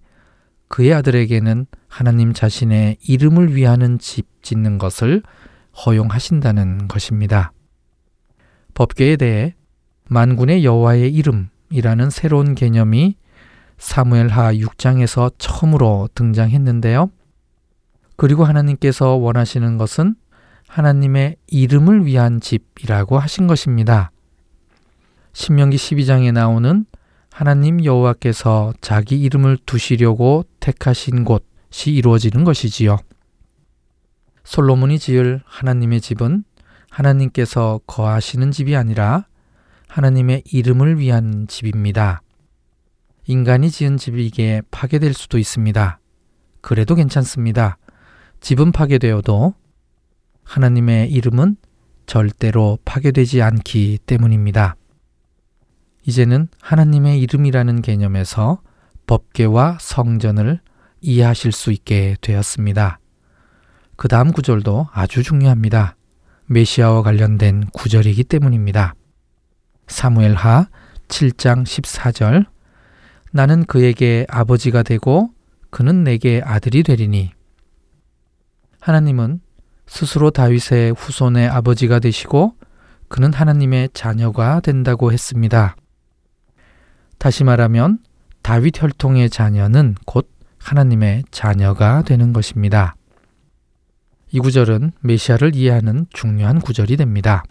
그의 0.66 0.94
아들에게는 0.94 1.66
하나님 1.86 2.32
자신의 2.32 2.96
이름을 3.06 3.54
위하는 3.54 4.00
집 4.00 4.42
짓는 4.42 4.78
것을 4.78 5.22
허용하신다는 5.86 6.88
것입니다. 6.88 7.52
법궤에 8.74 9.14
대해 9.14 9.54
만군의 10.08 10.64
여호와의 10.64 11.14
이름이라는 11.14 12.10
새로운 12.10 12.56
개념이 12.56 13.14
사무엘하 13.78 14.54
6장에서 14.54 15.32
처음으로 15.38 16.08
등장했는데요. 16.16 17.12
그리고 18.16 18.44
하나님께서 18.44 19.14
원하시는 19.14 19.78
것은 19.78 20.16
하나님의 20.68 21.36
이름을 21.48 22.06
위한 22.06 22.40
집이라고 22.40 23.18
하신 23.18 23.46
것입니다. 23.46 24.12
신명기 25.32 25.76
12장에 25.76 26.32
나오는 26.32 26.84
하나님 27.32 27.84
여호와께서 27.84 28.74
자기 28.80 29.20
이름을 29.20 29.58
두시려고 29.64 30.44
택하신 30.60 31.24
곳이 31.24 31.90
이루어지는 31.92 32.44
것이지요. 32.44 32.98
솔로몬이 34.44 34.98
지을 34.98 35.42
하나님의 35.44 36.00
집은 36.00 36.44
하나님께서 36.90 37.80
거하시는 37.86 38.50
집이 38.50 38.76
아니라 38.76 39.26
하나님의 39.88 40.44
이름을 40.50 40.98
위한 40.98 41.46
집입니다. 41.48 42.22
인간이 43.26 43.70
지은 43.70 43.98
집이 43.98 44.26
이게 44.26 44.62
파괴될 44.70 45.12
수도 45.14 45.38
있습니다. 45.38 46.00
그래도 46.60 46.94
괜찮습니다. 46.94 47.78
집은 48.40 48.72
파괴되어도 48.72 49.54
하나님의 50.48 51.12
이름은 51.12 51.56
절대로 52.06 52.78
파괴되지 52.86 53.42
않기 53.42 53.98
때문입니다. 54.06 54.76
이제는 56.06 56.48
하나님의 56.62 57.20
이름이라는 57.20 57.82
개념에서 57.82 58.62
법계와 59.06 59.76
성전을 59.78 60.60
이해하실 61.02 61.52
수 61.52 61.70
있게 61.70 62.16
되었습니다. 62.22 62.98
그 63.96 64.08
다음 64.08 64.32
구절도 64.32 64.88
아주 64.90 65.22
중요합니다. 65.22 65.96
메시아와 66.46 67.02
관련된 67.02 67.66
구절이기 67.74 68.24
때문입니다. 68.24 68.94
사무엘하 69.86 70.68
7장 71.08 71.64
14절 71.64 72.46
나는 73.32 73.66
그에게 73.66 74.24
아버지가 74.30 74.82
되고 74.82 75.28
그는 75.68 76.04
내게 76.04 76.40
아들이 76.42 76.82
되리니 76.82 77.32
하나님은 78.80 79.40
스스로 79.88 80.30
다윗의 80.30 80.92
후손의 80.92 81.48
아버지가 81.48 81.98
되시고 81.98 82.54
그는 83.08 83.32
하나님의 83.32 83.90
자녀가 83.94 84.60
된다고 84.60 85.12
했습니다. 85.12 85.76
다시 87.18 87.42
말하면 87.42 87.98
다윗 88.42 88.80
혈통의 88.80 89.30
자녀는 89.30 89.96
곧 90.04 90.30
하나님의 90.58 91.24
자녀가 91.30 92.02
되는 92.02 92.32
것입니다. 92.32 92.94
이 94.30 94.40
구절은 94.40 94.92
메시아를 95.00 95.56
이해하는 95.56 96.06
중요한 96.10 96.60
구절이 96.60 96.96
됩니다. 96.96 97.42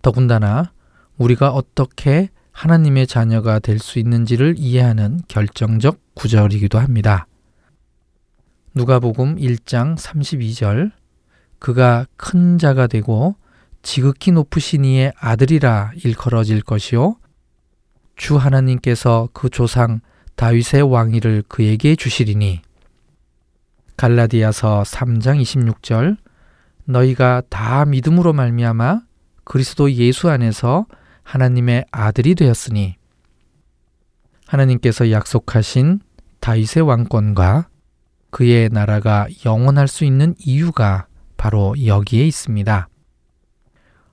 더군다나 0.00 0.72
우리가 1.18 1.50
어떻게 1.50 2.30
하나님의 2.52 3.06
자녀가 3.06 3.58
될 3.58 3.78
수 3.78 3.98
있는지를 3.98 4.54
이해하는 4.56 5.20
결정적 5.28 6.00
구절이기도 6.14 6.78
합니다. 6.78 7.26
누가복음 8.76 9.36
1장 9.36 9.96
32절. 9.96 10.92
그가 11.58 12.06
큰 12.18 12.58
자가 12.58 12.86
되고 12.86 13.34
지극히 13.80 14.32
높으신 14.32 14.84
이의 14.84 15.14
아들이라 15.18 15.92
일컬어질 16.04 16.60
것이요. 16.60 17.16
주 18.16 18.36
하나님께서 18.36 19.30
그 19.32 19.48
조상 19.48 20.00
다윗의 20.34 20.82
왕위를 20.82 21.44
그에게 21.48 21.96
주시리니. 21.96 22.60
갈라디아서 23.96 24.82
3장 24.82 25.40
26절. 25.40 26.18
너희가 26.84 27.44
다 27.48 27.86
믿음으로 27.86 28.34
말미암아 28.34 29.00
그리스도 29.44 29.90
예수 29.92 30.28
안에서 30.28 30.84
하나님의 31.22 31.86
아들이 31.92 32.34
되었으니. 32.34 32.96
하나님께서 34.46 35.10
약속하신 35.10 36.00
다윗의 36.40 36.82
왕권과 36.82 37.68
그의 38.36 38.68
나라가 38.70 39.26
영원할 39.46 39.88
수 39.88 40.04
있는 40.04 40.34
이유가 40.38 41.06
바로 41.38 41.74
여기에 41.86 42.26
있습니다. 42.26 42.86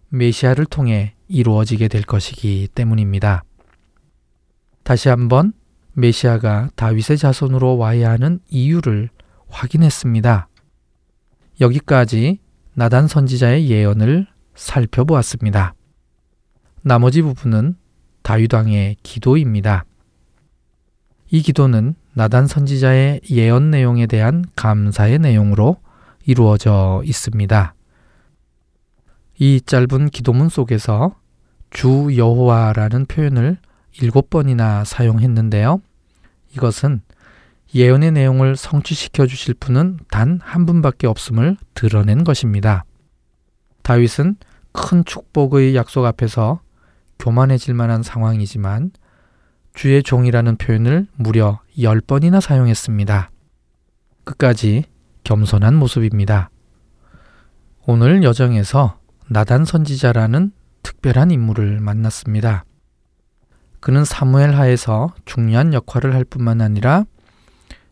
메시아를 0.07 0.65
통해 0.65 1.13
이루어지게 1.28 1.89
될 1.89 2.03
것이기 2.03 2.69
때문입니다. 2.74 3.43
다시 4.84 5.09
한번 5.09 5.51
메시아가 5.91 6.69
다윗의 6.78 7.17
자손으로 7.17 7.76
와야 7.76 8.11
하는 8.11 8.39
이유를 8.47 9.09
확인했습니다. 9.49 10.47
여기까지 11.59 12.39
나단 12.76 13.09
선지자의 13.09 13.69
예언을 13.69 14.28
살펴보았습니다. 14.55 15.74
나머지 16.82 17.21
부분은 17.21 17.76
다윗 18.21 18.53
왕의 18.53 18.95
기도입니다. 19.03 19.84
이 21.34 21.42
기도는 21.42 21.96
나단 22.14 22.46
선지자의 22.46 23.22
예언 23.32 23.72
내용에 23.72 24.06
대한 24.06 24.46
감사의 24.56 25.18
내용으로 25.18 25.78
이루어져 26.28 27.02
있습니다. 27.06 27.74
이 29.40 29.60
짧은 29.66 30.10
기도문 30.12 30.50
속에서 30.50 31.16
주 31.72 32.16
여호와라는 32.16 33.08
표현을 33.08 33.58
일곱 34.00 34.30
번이나 34.30 34.84
사용했는데요. 34.84 35.82
이것은 36.56 37.02
예언의 37.74 38.12
내용을 38.12 38.56
성취시켜 38.56 39.26
주실 39.26 39.56
분은 39.56 40.02
단 40.12 40.40
한 40.44 40.68
분밖에 40.68 41.08
없음을 41.08 41.58
드러낸 41.74 42.24
것입니다. 42.24 42.86
다윗은 43.82 44.36
큰 44.72 45.04
축복의 45.04 45.76
약속 45.76 46.06
앞에서 46.06 46.60
교만해질 47.18 47.74
만한 47.74 48.04
상황이지만 48.04 48.92
주의 49.74 50.03
종이라는 50.03 50.57
표현을 50.57 51.07
무려 51.15 51.59
10번이나 51.78 52.39
사용했습니다. 52.41 53.32
끝까지 54.24 54.86
겸손한 55.24 55.76
모습입니다. 55.76 56.49
오늘 57.86 58.24
여정에서 58.24 58.99
나단 59.28 59.65
선지자라는 59.65 60.51
특별한 60.84 61.32
인물을 61.32 61.80
만났습니다. 61.80 62.65
그는 63.80 64.05
사무엘 64.05 64.55
하에서 64.55 65.13
중요한 65.26 65.74
역할을 65.74 66.13
할 66.13 66.24
뿐만 66.24 66.61
아니라 66.61 67.05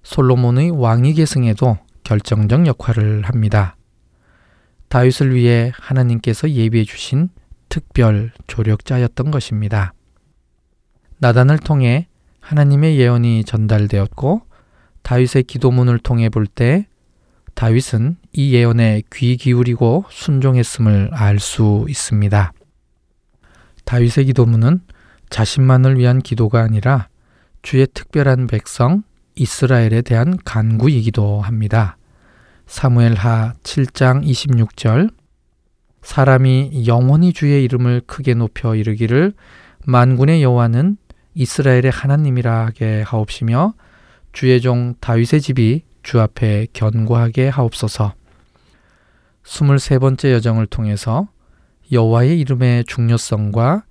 솔로몬의 0.03 0.71
왕위 0.71 1.13
계승에도 1.15 1.77
결정적 2.03 2.67
역할을 2.67 3.23
합니다. 3.23 3.75
다윗을 4.87 5.33
위해 5.33 5.71
하나님께서 5.75 6.49
예비해 6.49 6.83
주신 6.83 7.29
특별 7.69 8.31
조력자였던 8.47 9.31
것입니다. 9.31 9.93
나단을 11.21 11.59
통해 11.59 12.07
하나님의 12.39 12.97
예언이 12.99 13.43
전달되었고 13.43 14.41
다윗의 15.03 15.43
기도문을 15.43 15.99
통해 15.99 16.29
볼 16.29 16.47
때 16.47 16.87
다윗은 17.53 18.17
이 18.33 18.53
예언에 18.55 19.03
귀 19.13 19.37
기울이고 19.37 20.05
순종했음을 20.09 21.11
알 21.13 21.39
수 21.39 21.85
있습니다. 21.87 22.53
다윗의 23.85 24.25
기도문은 24.25 24.81
자신만을 25.29 25.99
위한 25.99 26.19
기도가 26.19 26.61
아니라 26.61 27.07
주의 27.61 27.85
특별한 27.85 28.47
백성 28.47 29.03
이스라엘에 29.35 30.01
대한 30.01 30.37
간구이기도 30.43 31.41
합니다. 31.41 31.97
사무엘하 32.65 33.53
7장 33.61 34.25
26절 34.25 35.13
사람이 36.01 36.85
영원히 36.87 37.31
주의 37.31 37.63
이름을 37.63 38.01
크게 38.07 38.33
높여 38.33 38.75
이르기를 38.75 39.33
만군의 39.85 40.41
여호와는 40.43 40.97
이스라엘의 41.33 41.91
하나님이라 41.91 42.65
하게 42.65 43.01
하옵시며 43.01 43.73
주의 44.33 44.59
종 44.61 44.95
다윗의 44.99 45.41
집이 45.41 45.83
주 46.03 46.19
앞에 46.19 46.67
견고하게 46.73 47.49
하옵소서. 47.49 48.13
23번째 49.43 50.31
여정을 50.33 50.67
통해서 50.67 51.27
여호와의 51.91 52.39
이름의 52.39 52.85
중요성과 52.85 53.83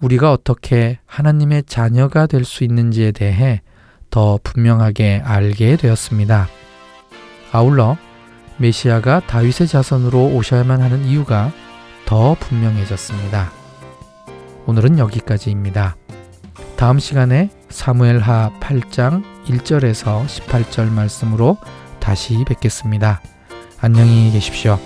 우리가 0.00 0.32
어떻게 0.32 0.98
하나님의 1.06 1.64
자녀가 1.64 2.26
될 2.26 2.44
수 2.44 2.64
있는지에 2.64 3.12
대해 3.12 3.60
더 4.10 4.38
분명하게 4.42 5.22
알게 5.24 5.76
되었습니다. 5.76 6.48
아울러 7.52 7.96
메시아가 8.58 9.20
다윗의 9.20 9.68
자손으로 9.68 10.34
오셔야만 10.34 10.80
하는 10.80 11.04
이유가 11.04 11.52
더 12.06 12.34
분명해졌습니다. 12.40 13.52
오늘은 14.66 14.98
여기까지입니다. 14.98 15.96
다음 16.80 16.98
시간에 16.98 17.50
사무엘하 17.68 18.52
8장 18.58 19.22
1절에서 19.44 20.24
18절 20.24 20.90
말씀으로 20.90 21.58
다시 21.98 22.42
뵙겠습니다. 22.48 23.20
안녕히 23.82 24.30
계십시오. 24.32 24.78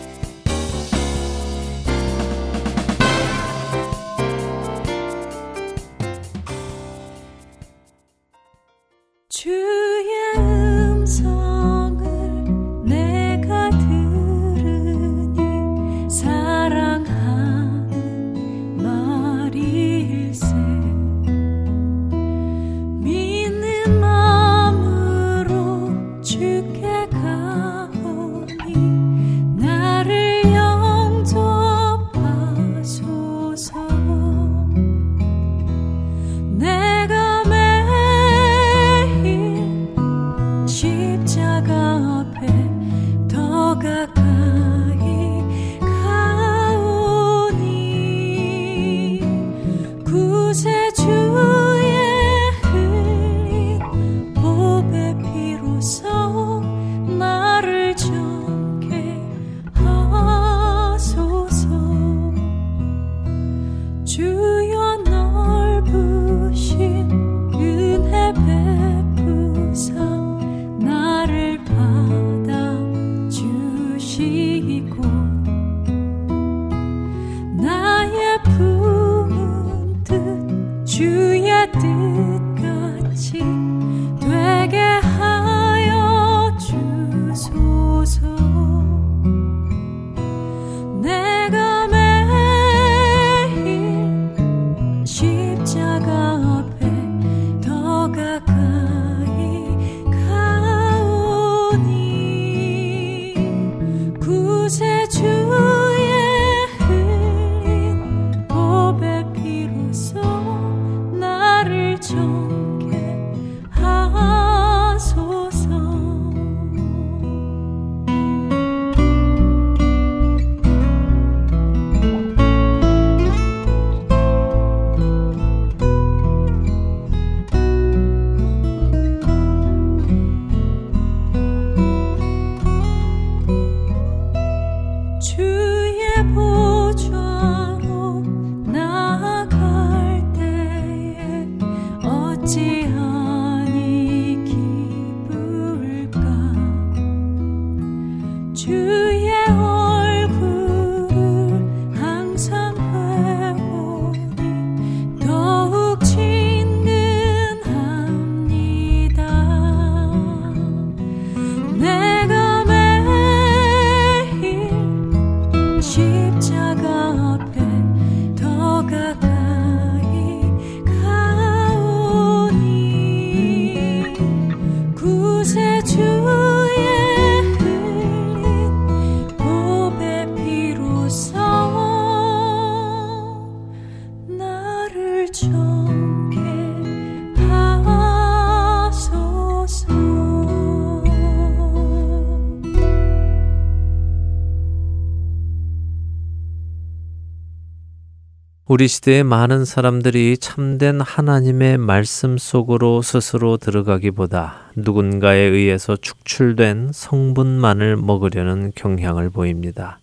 우리 198.75 198.89
시대의 198.89 199.23
많은 199.23 199.65
사람들이 199.65 200.37
참된 200.37 201.01
하나님의 201.01 201.79
말씀 201.79 202.37
속으로 202.37 203.03
스스로 203.03 203.57
들어가기보다 203.57 204.73
누군가에 204.75 205.39
의해서 205.39 205.95
축출된 205.95 206.91
성분만을 206.93 207.97
먹으려는 207.97 208.73
경향을 208.75 209.31
보입니다. 209.31 210.01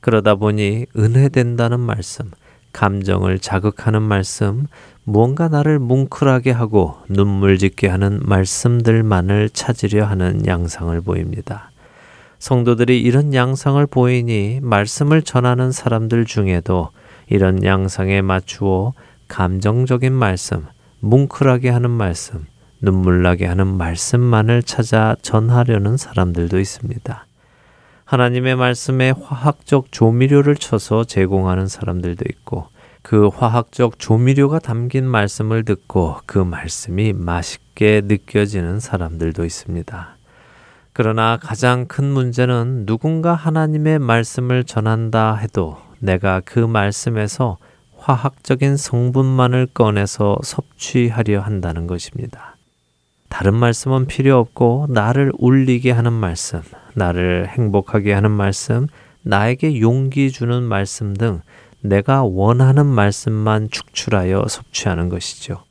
그러다 0.00 0.34
보니 0.34 0.86
은혜된다는 0.96 1.78
말씀, 1.78 2.32
감정을 2.72 3.38
자극하는 3.38 4.02
말씀, 4.02 4.66
무언가 5.04 5.46
나를 5.46 5.78
뭉클하게 5.78 6.50
하고 6.50 6.96
눈물 7.08 7.56
짓게 7.56 7.86
하는 7.86 8.18
말씀들만을 8.24 9.50
찾으려 9.50 10.06
하는 10.06 10.44
양상을 10.44 11.00
보입니다. 11.02 11.70
성도들이 12.40 13.00
이런 13.00 13.32
양상을 13.32 13.86
보이니 13.86 14.58
말씀을 14.60 15.22
전하는 15.22 15.70
사람들 15.70 16.24
중에도 16.24 16.90
이런 17.30 17.62
양상에 17.64 18.22
맞추어 18.22 18.92
감정적인 19.28 20.12
말씀, 20.12 20.66
뭉클하게 21.00 21.70
하는 21.70 21.90
말씀, 21.90 22.46
눈물나게 22.80 23.46
하는 23.46 23.66
말씀만을 23.66 24.62
찾아 24.62 25.16
전하려는 25.22 25.96
사람들도 25.96 26.58
있습니다. 26.58 27.26
하나님의 28.04 28.56
말씀에 28.56 29.10
화학적 29.10 29.92
조미료를 29.92 30.56
쳐서 30.56 31.04
제공하는 31.04 31.66
사람들도 31.66 32.24
있고 32.30 32.68
그 33.02 33.28
화학적 33.28 33.98
조미료가 33.98 34.60
담긴 34.60 35.06
말씀을 35.06 35.64
듣고 35.64 36.16
그 36.24 36.38
말씀이 36.38 37.12
맛있게 37.12 38.02
느껴지는 38.04 38.80
사람들도 38.80 39.44
있습니다. 39.44 40.16
그러나 40.94 41.38
가장 41.40 41.86
큰 41.86 42.06
문제는 42.06 42.86
누군가 42.86 43.34
하나님의 43.34 43.98
말씀을 43.98 44.64
전한다 44.64 45.36
해도 45.36 45.76
내가 45.98 46.40
그 46.44 46.58
말씀에서 46.58 47.58
화학적인 47.96 48.76
성분만을 48.76 49.68
꺼내서 49.74 50.38
섭취하려 50.42 51.40
한다는 51.40 51.86
것입니다. 51.86 52.56
다른 53.28 53.54
말씀은 53.54 54.06
필요 54.06 54.38
없고 54.38 54.86
나를 54.88 55.32
울리게 55.38 55.90
하는 55.90 56.12
말씀, 56.12 56.62
나를 56.94 57.48
행복하게 57.48 58.12
하는 58.12 58.30
말씀, 58.30 58.86
나에게 59.22 59.80
용기 59.80 60.30
주는 60.30 60.62
말씀 60.62 61.14
등 61.14 61.42
내가 61.80 62.24
원하는 62.24 62.86
말씀만 62.86 63.68
축출하여 63.70 64.46
섭취하는 64.48 65.08
것이죠. 65.08 65.62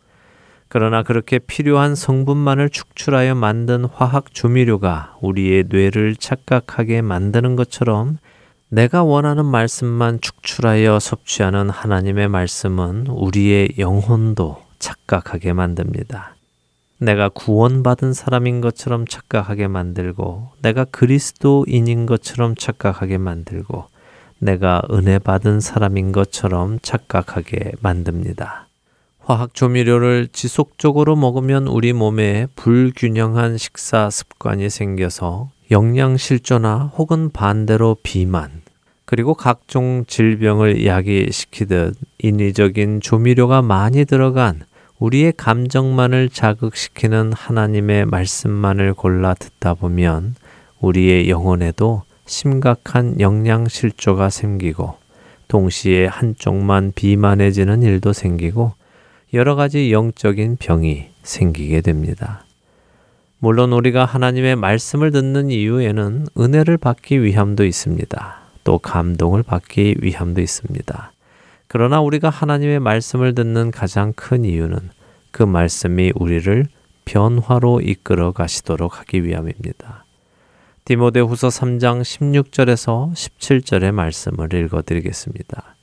그러나 0.69 1.01
그렇게 1.01 1.39
필요한 1.39 1.95
성분만을 1.95 2.69
축출하여 2.69 3.35
만든 3.35 3.85
화학 3.85 4.33
조미료가 4.33 5.17
우리의 5.21 5.65
뇌를 5.69 6.15
착각하게 6.15 7.01
만드는 7.01 7.55
것처럼 7.55 8.17
내가 8.69 9.01
원하는 9.01 9.45
말씀만 9.45 10.19
축출하여 10.19 10.99
섭취하는 10.99 11.69
하나님의 11.69 12.27
말씀은 12.27 13.07
우리의 13.07 13.69
영혼도 13.77 14.61
착각하게 14.77 15.53
만듭니다. 15.53 16.35
내가 16.99 17.29
구원받은 17.29 18.11
사람인 18.11 18.59
것처럼 18.59 19.07
착각하게 19.07 19.69
만들고, 19.69 20.49
내가 20.61 20.83
그리스도인인 20.83 22.05
것처럼 22.05 22.55
착각하게 22.55 23.17
만들고, 23.19 23.85
내가 24.39 24.81
은혜 24.91 25.17
받은 25.17 25.61
사람인 25.61 26.11
것처럼 26.11 26.79
착각하게 26.81 27.73
만듭니다. 27.79 28.67
화학 29.19 29.53
조미료를 29.53 30.27
지속적으로 30.33 31.15
먹으면 31.15 31.67
우리 31.67 31.93
몸에 31.93 32.47
불균형한 32.55 33.57
식사 33.57 34.09
습관이 34.09 34.69
생겨서 34.69 35.51
영양실조나 35.69 36.93
혹은 36.97 37.29
반대로 37.31 37.97
비만, 38.01 38.61
그리고 39.05 39.33
각종 39.33 40.05
질병을 40.07 40.85
야기시키듯 40.85 41.95
인위적인 42.19 43.01
조미료가 43.01 43.61
많이 43.61 44.05
들어간 44.05 44.63
우리의 44.99 45.33
감정만을 45.37 46.29
자극시키는 46.29 47.33
하나님의 47.33 48.05
말씀만을 48.05 48.93
골라 48.93 49.33
듣다 49.33 49.75
보면 49.75 50.35
우리의 50.79 51.29
영혼에도 51.29 52.03
심각한 52.25 53.19
영양실조가 53.19 54.29
생기고 54.29 54.95
동시에 55.47 56.07
한쪽만 56.07 56.93
비만해지는 56.95 57.83
일도 57.83 58.13
생기고 58.13 58.73
여러 59.33 59.55
가지 59.55 59.91
영적인 59.91 60.57
병이 60.57 61.09
생기게 61.23 61.81
됩니다. 61.81 62.46
물론 63.39 63.71
우리가 63.71 64.03
하나님의 64.03 64.55
말씀을 64.55 65.11
듣는 65.11 65.51
이유에는 65.51 66.27
은혜를 66.39 66.77
받기 66.77 67.21
위함도 67.21 67.65
있습니다. 67.65 68.37
또 68.63 68.79
감동을 68.79 69.43
받기 69.43 69.97
위함도 70.01 70.41
있습니다. 70.41 71.11
그러나 71.67 72.01
우리가 72.01 72.31
하나님의 72.31 72.79
말씀을 72.79 73.35
듣는 73.35 73.69
가장 73.69 74.11
큰 74.15 74.43
이유는 74.43 74.77
그 75.29 75.43
말씀이 75.43 76.13
우리를 76.15 76.65
변화로 77.05 77.81
이끌어 77.81 78.31
가시도록 78.31 78.99
하기 78.99 79.23
위함입니다. 79.23 80.05
디모데 80.85 81.19
후서 81.19 81.49
3장 81.49 82.01
16절에서 82.01 83.13
17절의 83.13 83.91
말씀을 83.91 84.51
읽어 84.53 84.81
드리겠습니다. 84.81 85.75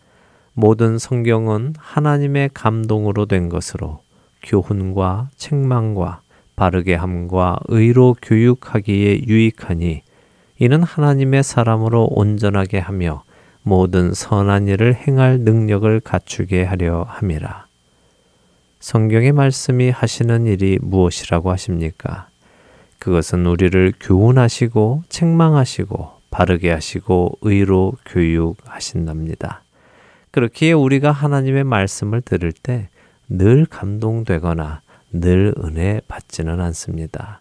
모든 0.55 0.99
성경은 0.99 1.75
하나님의 1.79 2.51
감동으로 2.53 3.27
된 3.27 3.49
것으로 3.49 4.01
교훈과 4.43 5.29
책망과 5.37 6.24
바르게 6.57 6.95
함과 6.95 7.59
의로 7.69 8.17
교육하기에 8.23 9.27
유익하니 9.27 10.03
이는 10.59 10.83
하나님의 10.83 11.43
사람으로 11.43 12.07
온전하게 12.11 12.79
하며 12.79 13.23
모든 13.63 14.15
선한 14.15 14.69
일을 14.69 14.95
행할 14.95 15.41
능력을 15.41 16.01
갖추게 16.01 16.65
하려 16.65 17.05
함이라. 17.09 17.67
성경의 18.81 19.33
말씀이 19.33 19.91
하시는 19.91 20.47
일이 20.47 20.79
무엇이라고 20.81 21.51
하십니까? 21.51 22.29
그것은 22.99 23.47
우리를 23.47 23.95
교훈하시고 24.01 25.05
책망하시고 25.09 26.13
바르게 26.31 26.71
하시고 26.71 27.39
의로 27.43 27.95
교육하신답니다. 28.07 29.63
그렇기에 30.31 30.73
우리가 30.73 31.11
하나님의 31.13 31.65
말씀을 31.65 32.21
들을 32.21 32.53
때 32.53 32.89
늘 33.29 33.67
감동되거나 33.67 34.83
늘 35.15 35.55
은혜 35.65 36.01
받지는 36.09 36.61
않습니다. 36.61 37.41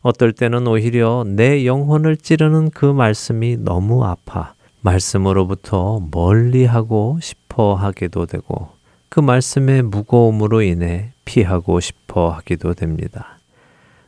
어떨 0.00 0.32
때는 0.32 0.66
오히려 0.66 1.24
내 1.26 1.64
영혼을 1.64 2.16
찌르는 2.16 2.70
그 2.70 2.86
말씀이 2.86 3.58
너무 3.58 4.04
아파 4.04 4.54
말씀으로부터 4.80 6.00
멀리 6.10 6.64
하고 6.64 7.18
싶어 7.22 7.74
하기도 7.74 8.26
되고 8.26 8.70
그 9.08 9.20
말씀의 9.20 9.82
무거움으로 9.82 10.62
인해 10.62 11.12
피하고 11.24 11.78
싶어 11.80 12.30
하기도 12.30 12.74
됩니다. 12.74 13.38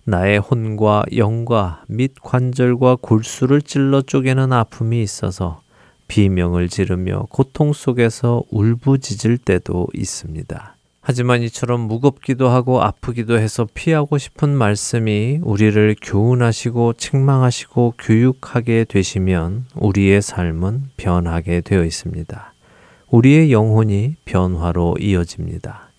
나의 0.05 0.39
혼과 0.39 1.05
영과 1.17 1.85
및 1.89 2.13
관절과 2.23 2.97
골수를 3.01 3.63
찔러 3.63 4.03
쪼개는 4.03 4.53
아픔이 4.53 5.03
있어서 5.03 5.63
비명을 6.09 6.69
지르며 6.69 7.27
고통 7.31 7.73
속에서 7.73 8.43
울부짖을 8.51 9.39
때도 9.39 9.89
있습니다. 9.95 10.74
하지만 11.07 11.43
이처럼 11.43 11.83
무겁기도 11.83 12.49
하고 12.49 12.83
아프기도 12.83 13.39
해서 13.39 13.69
피하고 13.75 14.17
싶은 14.17 14.49
말씀이 14.49 15.39
우리를 15.43 15.97
교훈하시고 16.01 16.95
책망하시고 16.95 17.95
교육하게 17.99 18.87
되시면 18.89 19.67
우리의 19.75 20.23
삶은 20.23 20.85
변하게 20.97 21.61
되어 21.61 21.85
있습니다. 21.85 22.55
우리의 23.11 23.53
영혼이 23.53 24.17
변화로 24.25 24.97
이어집니다. 24.99 25.91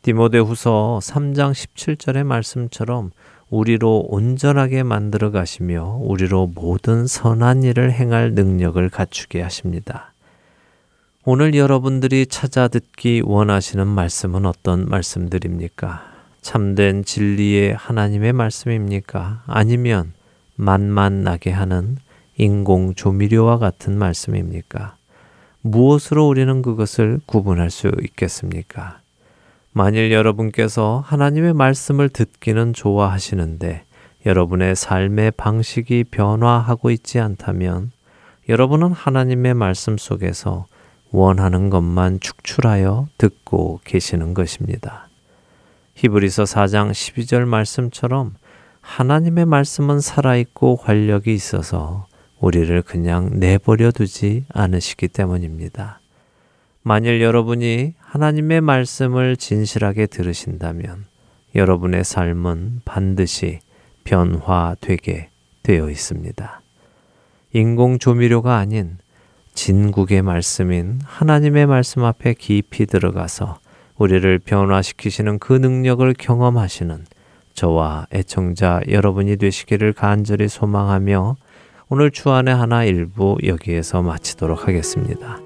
디모데 0.00 0.38
후서 0.38 1.00
3장 1.02 1.52
17절의 1.52 2.24
말씀처럼 2.24 3.10
우리로 3.50 4.06
온전하게 4.08 4.84
만들어 4.84 5.32
가시며 5.32 5.98
우리로 6.00 6.50
모든 6.54 7.06
선한 7.06 7.62
일을 7.62 7.92
행할 7.92 8.32
능력을 8.32 8.88
갖추게 8.88 9.42
하십니다. 9.42 10.14
오늘 11.28 11.54
여러분들이 11.54 12.26
찾아 12.26 12.68
듣기 12.68 13.20
원하시는 13.24 13.84
말씀은 13.84 14.46
어떤 14.46 14.88
말씀들입니까? 14.88 16.04
참된 16.40 17.04
진리의 17.04 17.74
하나님의 17.74 18.32
말씀입니까? 18.32 19.42
아니면 19.48 20.12
만만 20.54 21.24
나게 21.24 21.50
하는 21.50 21.96
인공 22.36 22.94
조미료와 22.94 23.58
같은 23.58 23.98
말씀입니까? 23.98 24.94
무엇으로 25.62 26.28
우리는 26.28 26.62
그것을 26.62 27.18
구분할 27.26 27.72
수 27.72 27.90
있겠습니까? 28.04 29.00
만일 29.72 30.12
여러분께서 30.12 31.02
하나님의 31.04 31.54
말씀을 31.54 32.08
듣기는 32.08 32.72
좋아하시는데 32.72 33.82
여러분의 34.26 34.76
삶의 34.76 35.32
방식이 35.32 36.04
변화하고 36.04 36.92
있지 36.92 37.18
않다면 37.18 37.90
여러분은 38.48 38.92
하나님의 38.92 39.54
말씀 39.54 39.98
속에서 39.98 40.66
원하는 41.10 41.70
것만 41.70 42.20
축출하여 42.20 43.08
듣고 43.18 43.80
계시는 43.84 44.34
것입니다. 44.34 45.08
히브리서 45.94 46.44
4장 46.44 46.90
12절 46.90 47.46
말씀처럼 47.46 48.34
하나님의 48.80 49.46
말씀은 49.46 50.00
살아있고 50.00 50.76
활력이 50.76 51.34
있어서 51.34 52.06
우리를 52.38 52.82
그냥 52.82 53.30
내버려 53.34 53.90
두지 53.90 54.44
않으시기 54.52 55.08
때문입니다. 55.08 56.00
만일 56.82 57.20
여러분이 57.20 57.94
하나님의 57.98 58.60
말씀을 58.60 59.36
진실하게 59.36 60.06
들으신다면 60.06 61.06
여러분의 61.54 62.04
삶은 62.04 62.82
반드시 62.84 63.60
변화되게 64.04 65.30
되어 65.62 65.90
있습니다. 65.90 66.60
인공 67.54 67.98
조미료가 67.98 68.56
아닌 68.56 68.98
진국의 69.56 70.22
말씀인 70.22 71.00
하나님의 71.04 71.66
말씀 71.66 72.04
앞에 72.04 72.34
깊이 72.34 72.86
들어가서 72.86 73.58
우리를 73.96 74.38
변화시키시는 74.38 75.38
그 75.38 75.54
능력을 75.54 76.14
경험하시는 76.16 77.04
저와 77.54 78.06
애청자 78.12 78.82
여러분이 78.88 79.38
되시기를 79.38 79.94
간절히 79.94 80.46
소망하며 80.46 81.36
오늘 81.88 82.10
주안의 82.10 82.54
하나 82.54 82.84
일부 82.84 83.38
여기에서 83.44 84.02
마치도록 84.02 84.68
하겠습니다. 84.68 85.40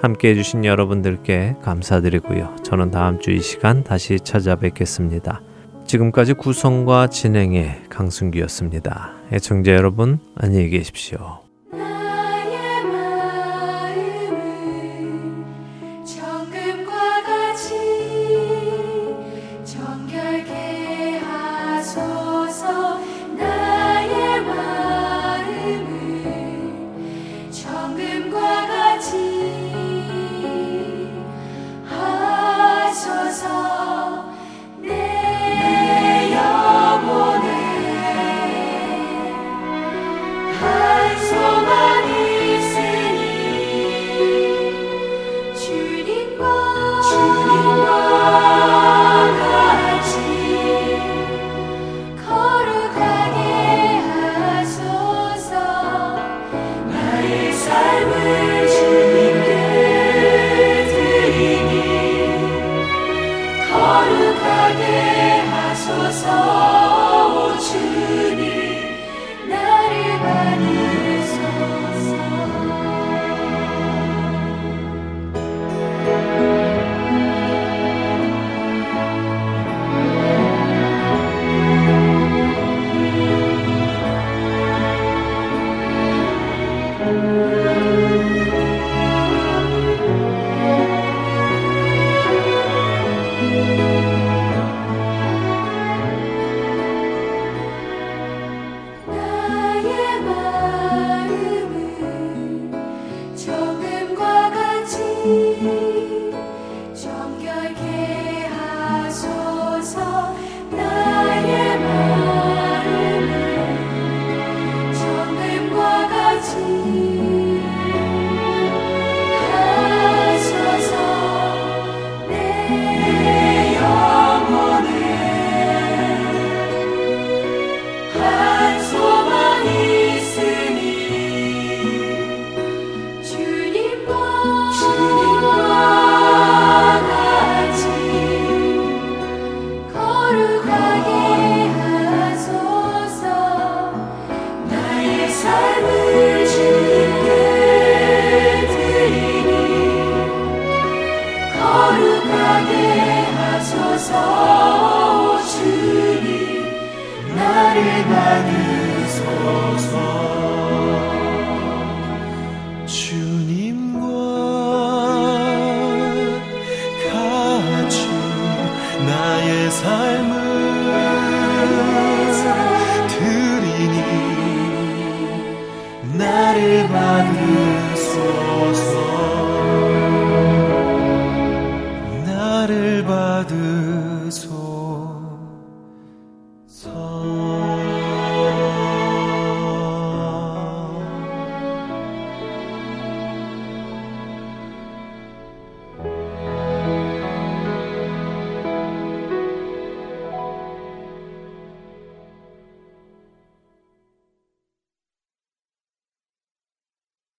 함께 0.00 0.30
해주신 0.30 0.64
여러분들께 0.64 1.56
감사드리고요. 1.62 2.56
저는 2.64 2.90
다음 2.90 3.20
주 3.20 3.30
이 3.30 3.40
시간 3.40 3.84
다시 3.84 4.18
찾아뵙겠습니다. 4.18 5.42
지금까지 5.84 6.32
구성과 6.32 7.08
진행의 7.08 7.82
강순기였습니다. 7.90 9.12
애청자 9.32 9.72
여러분, 9.72 10.18
안녕히 10.36 10.70
계십시오. 10.70 11.39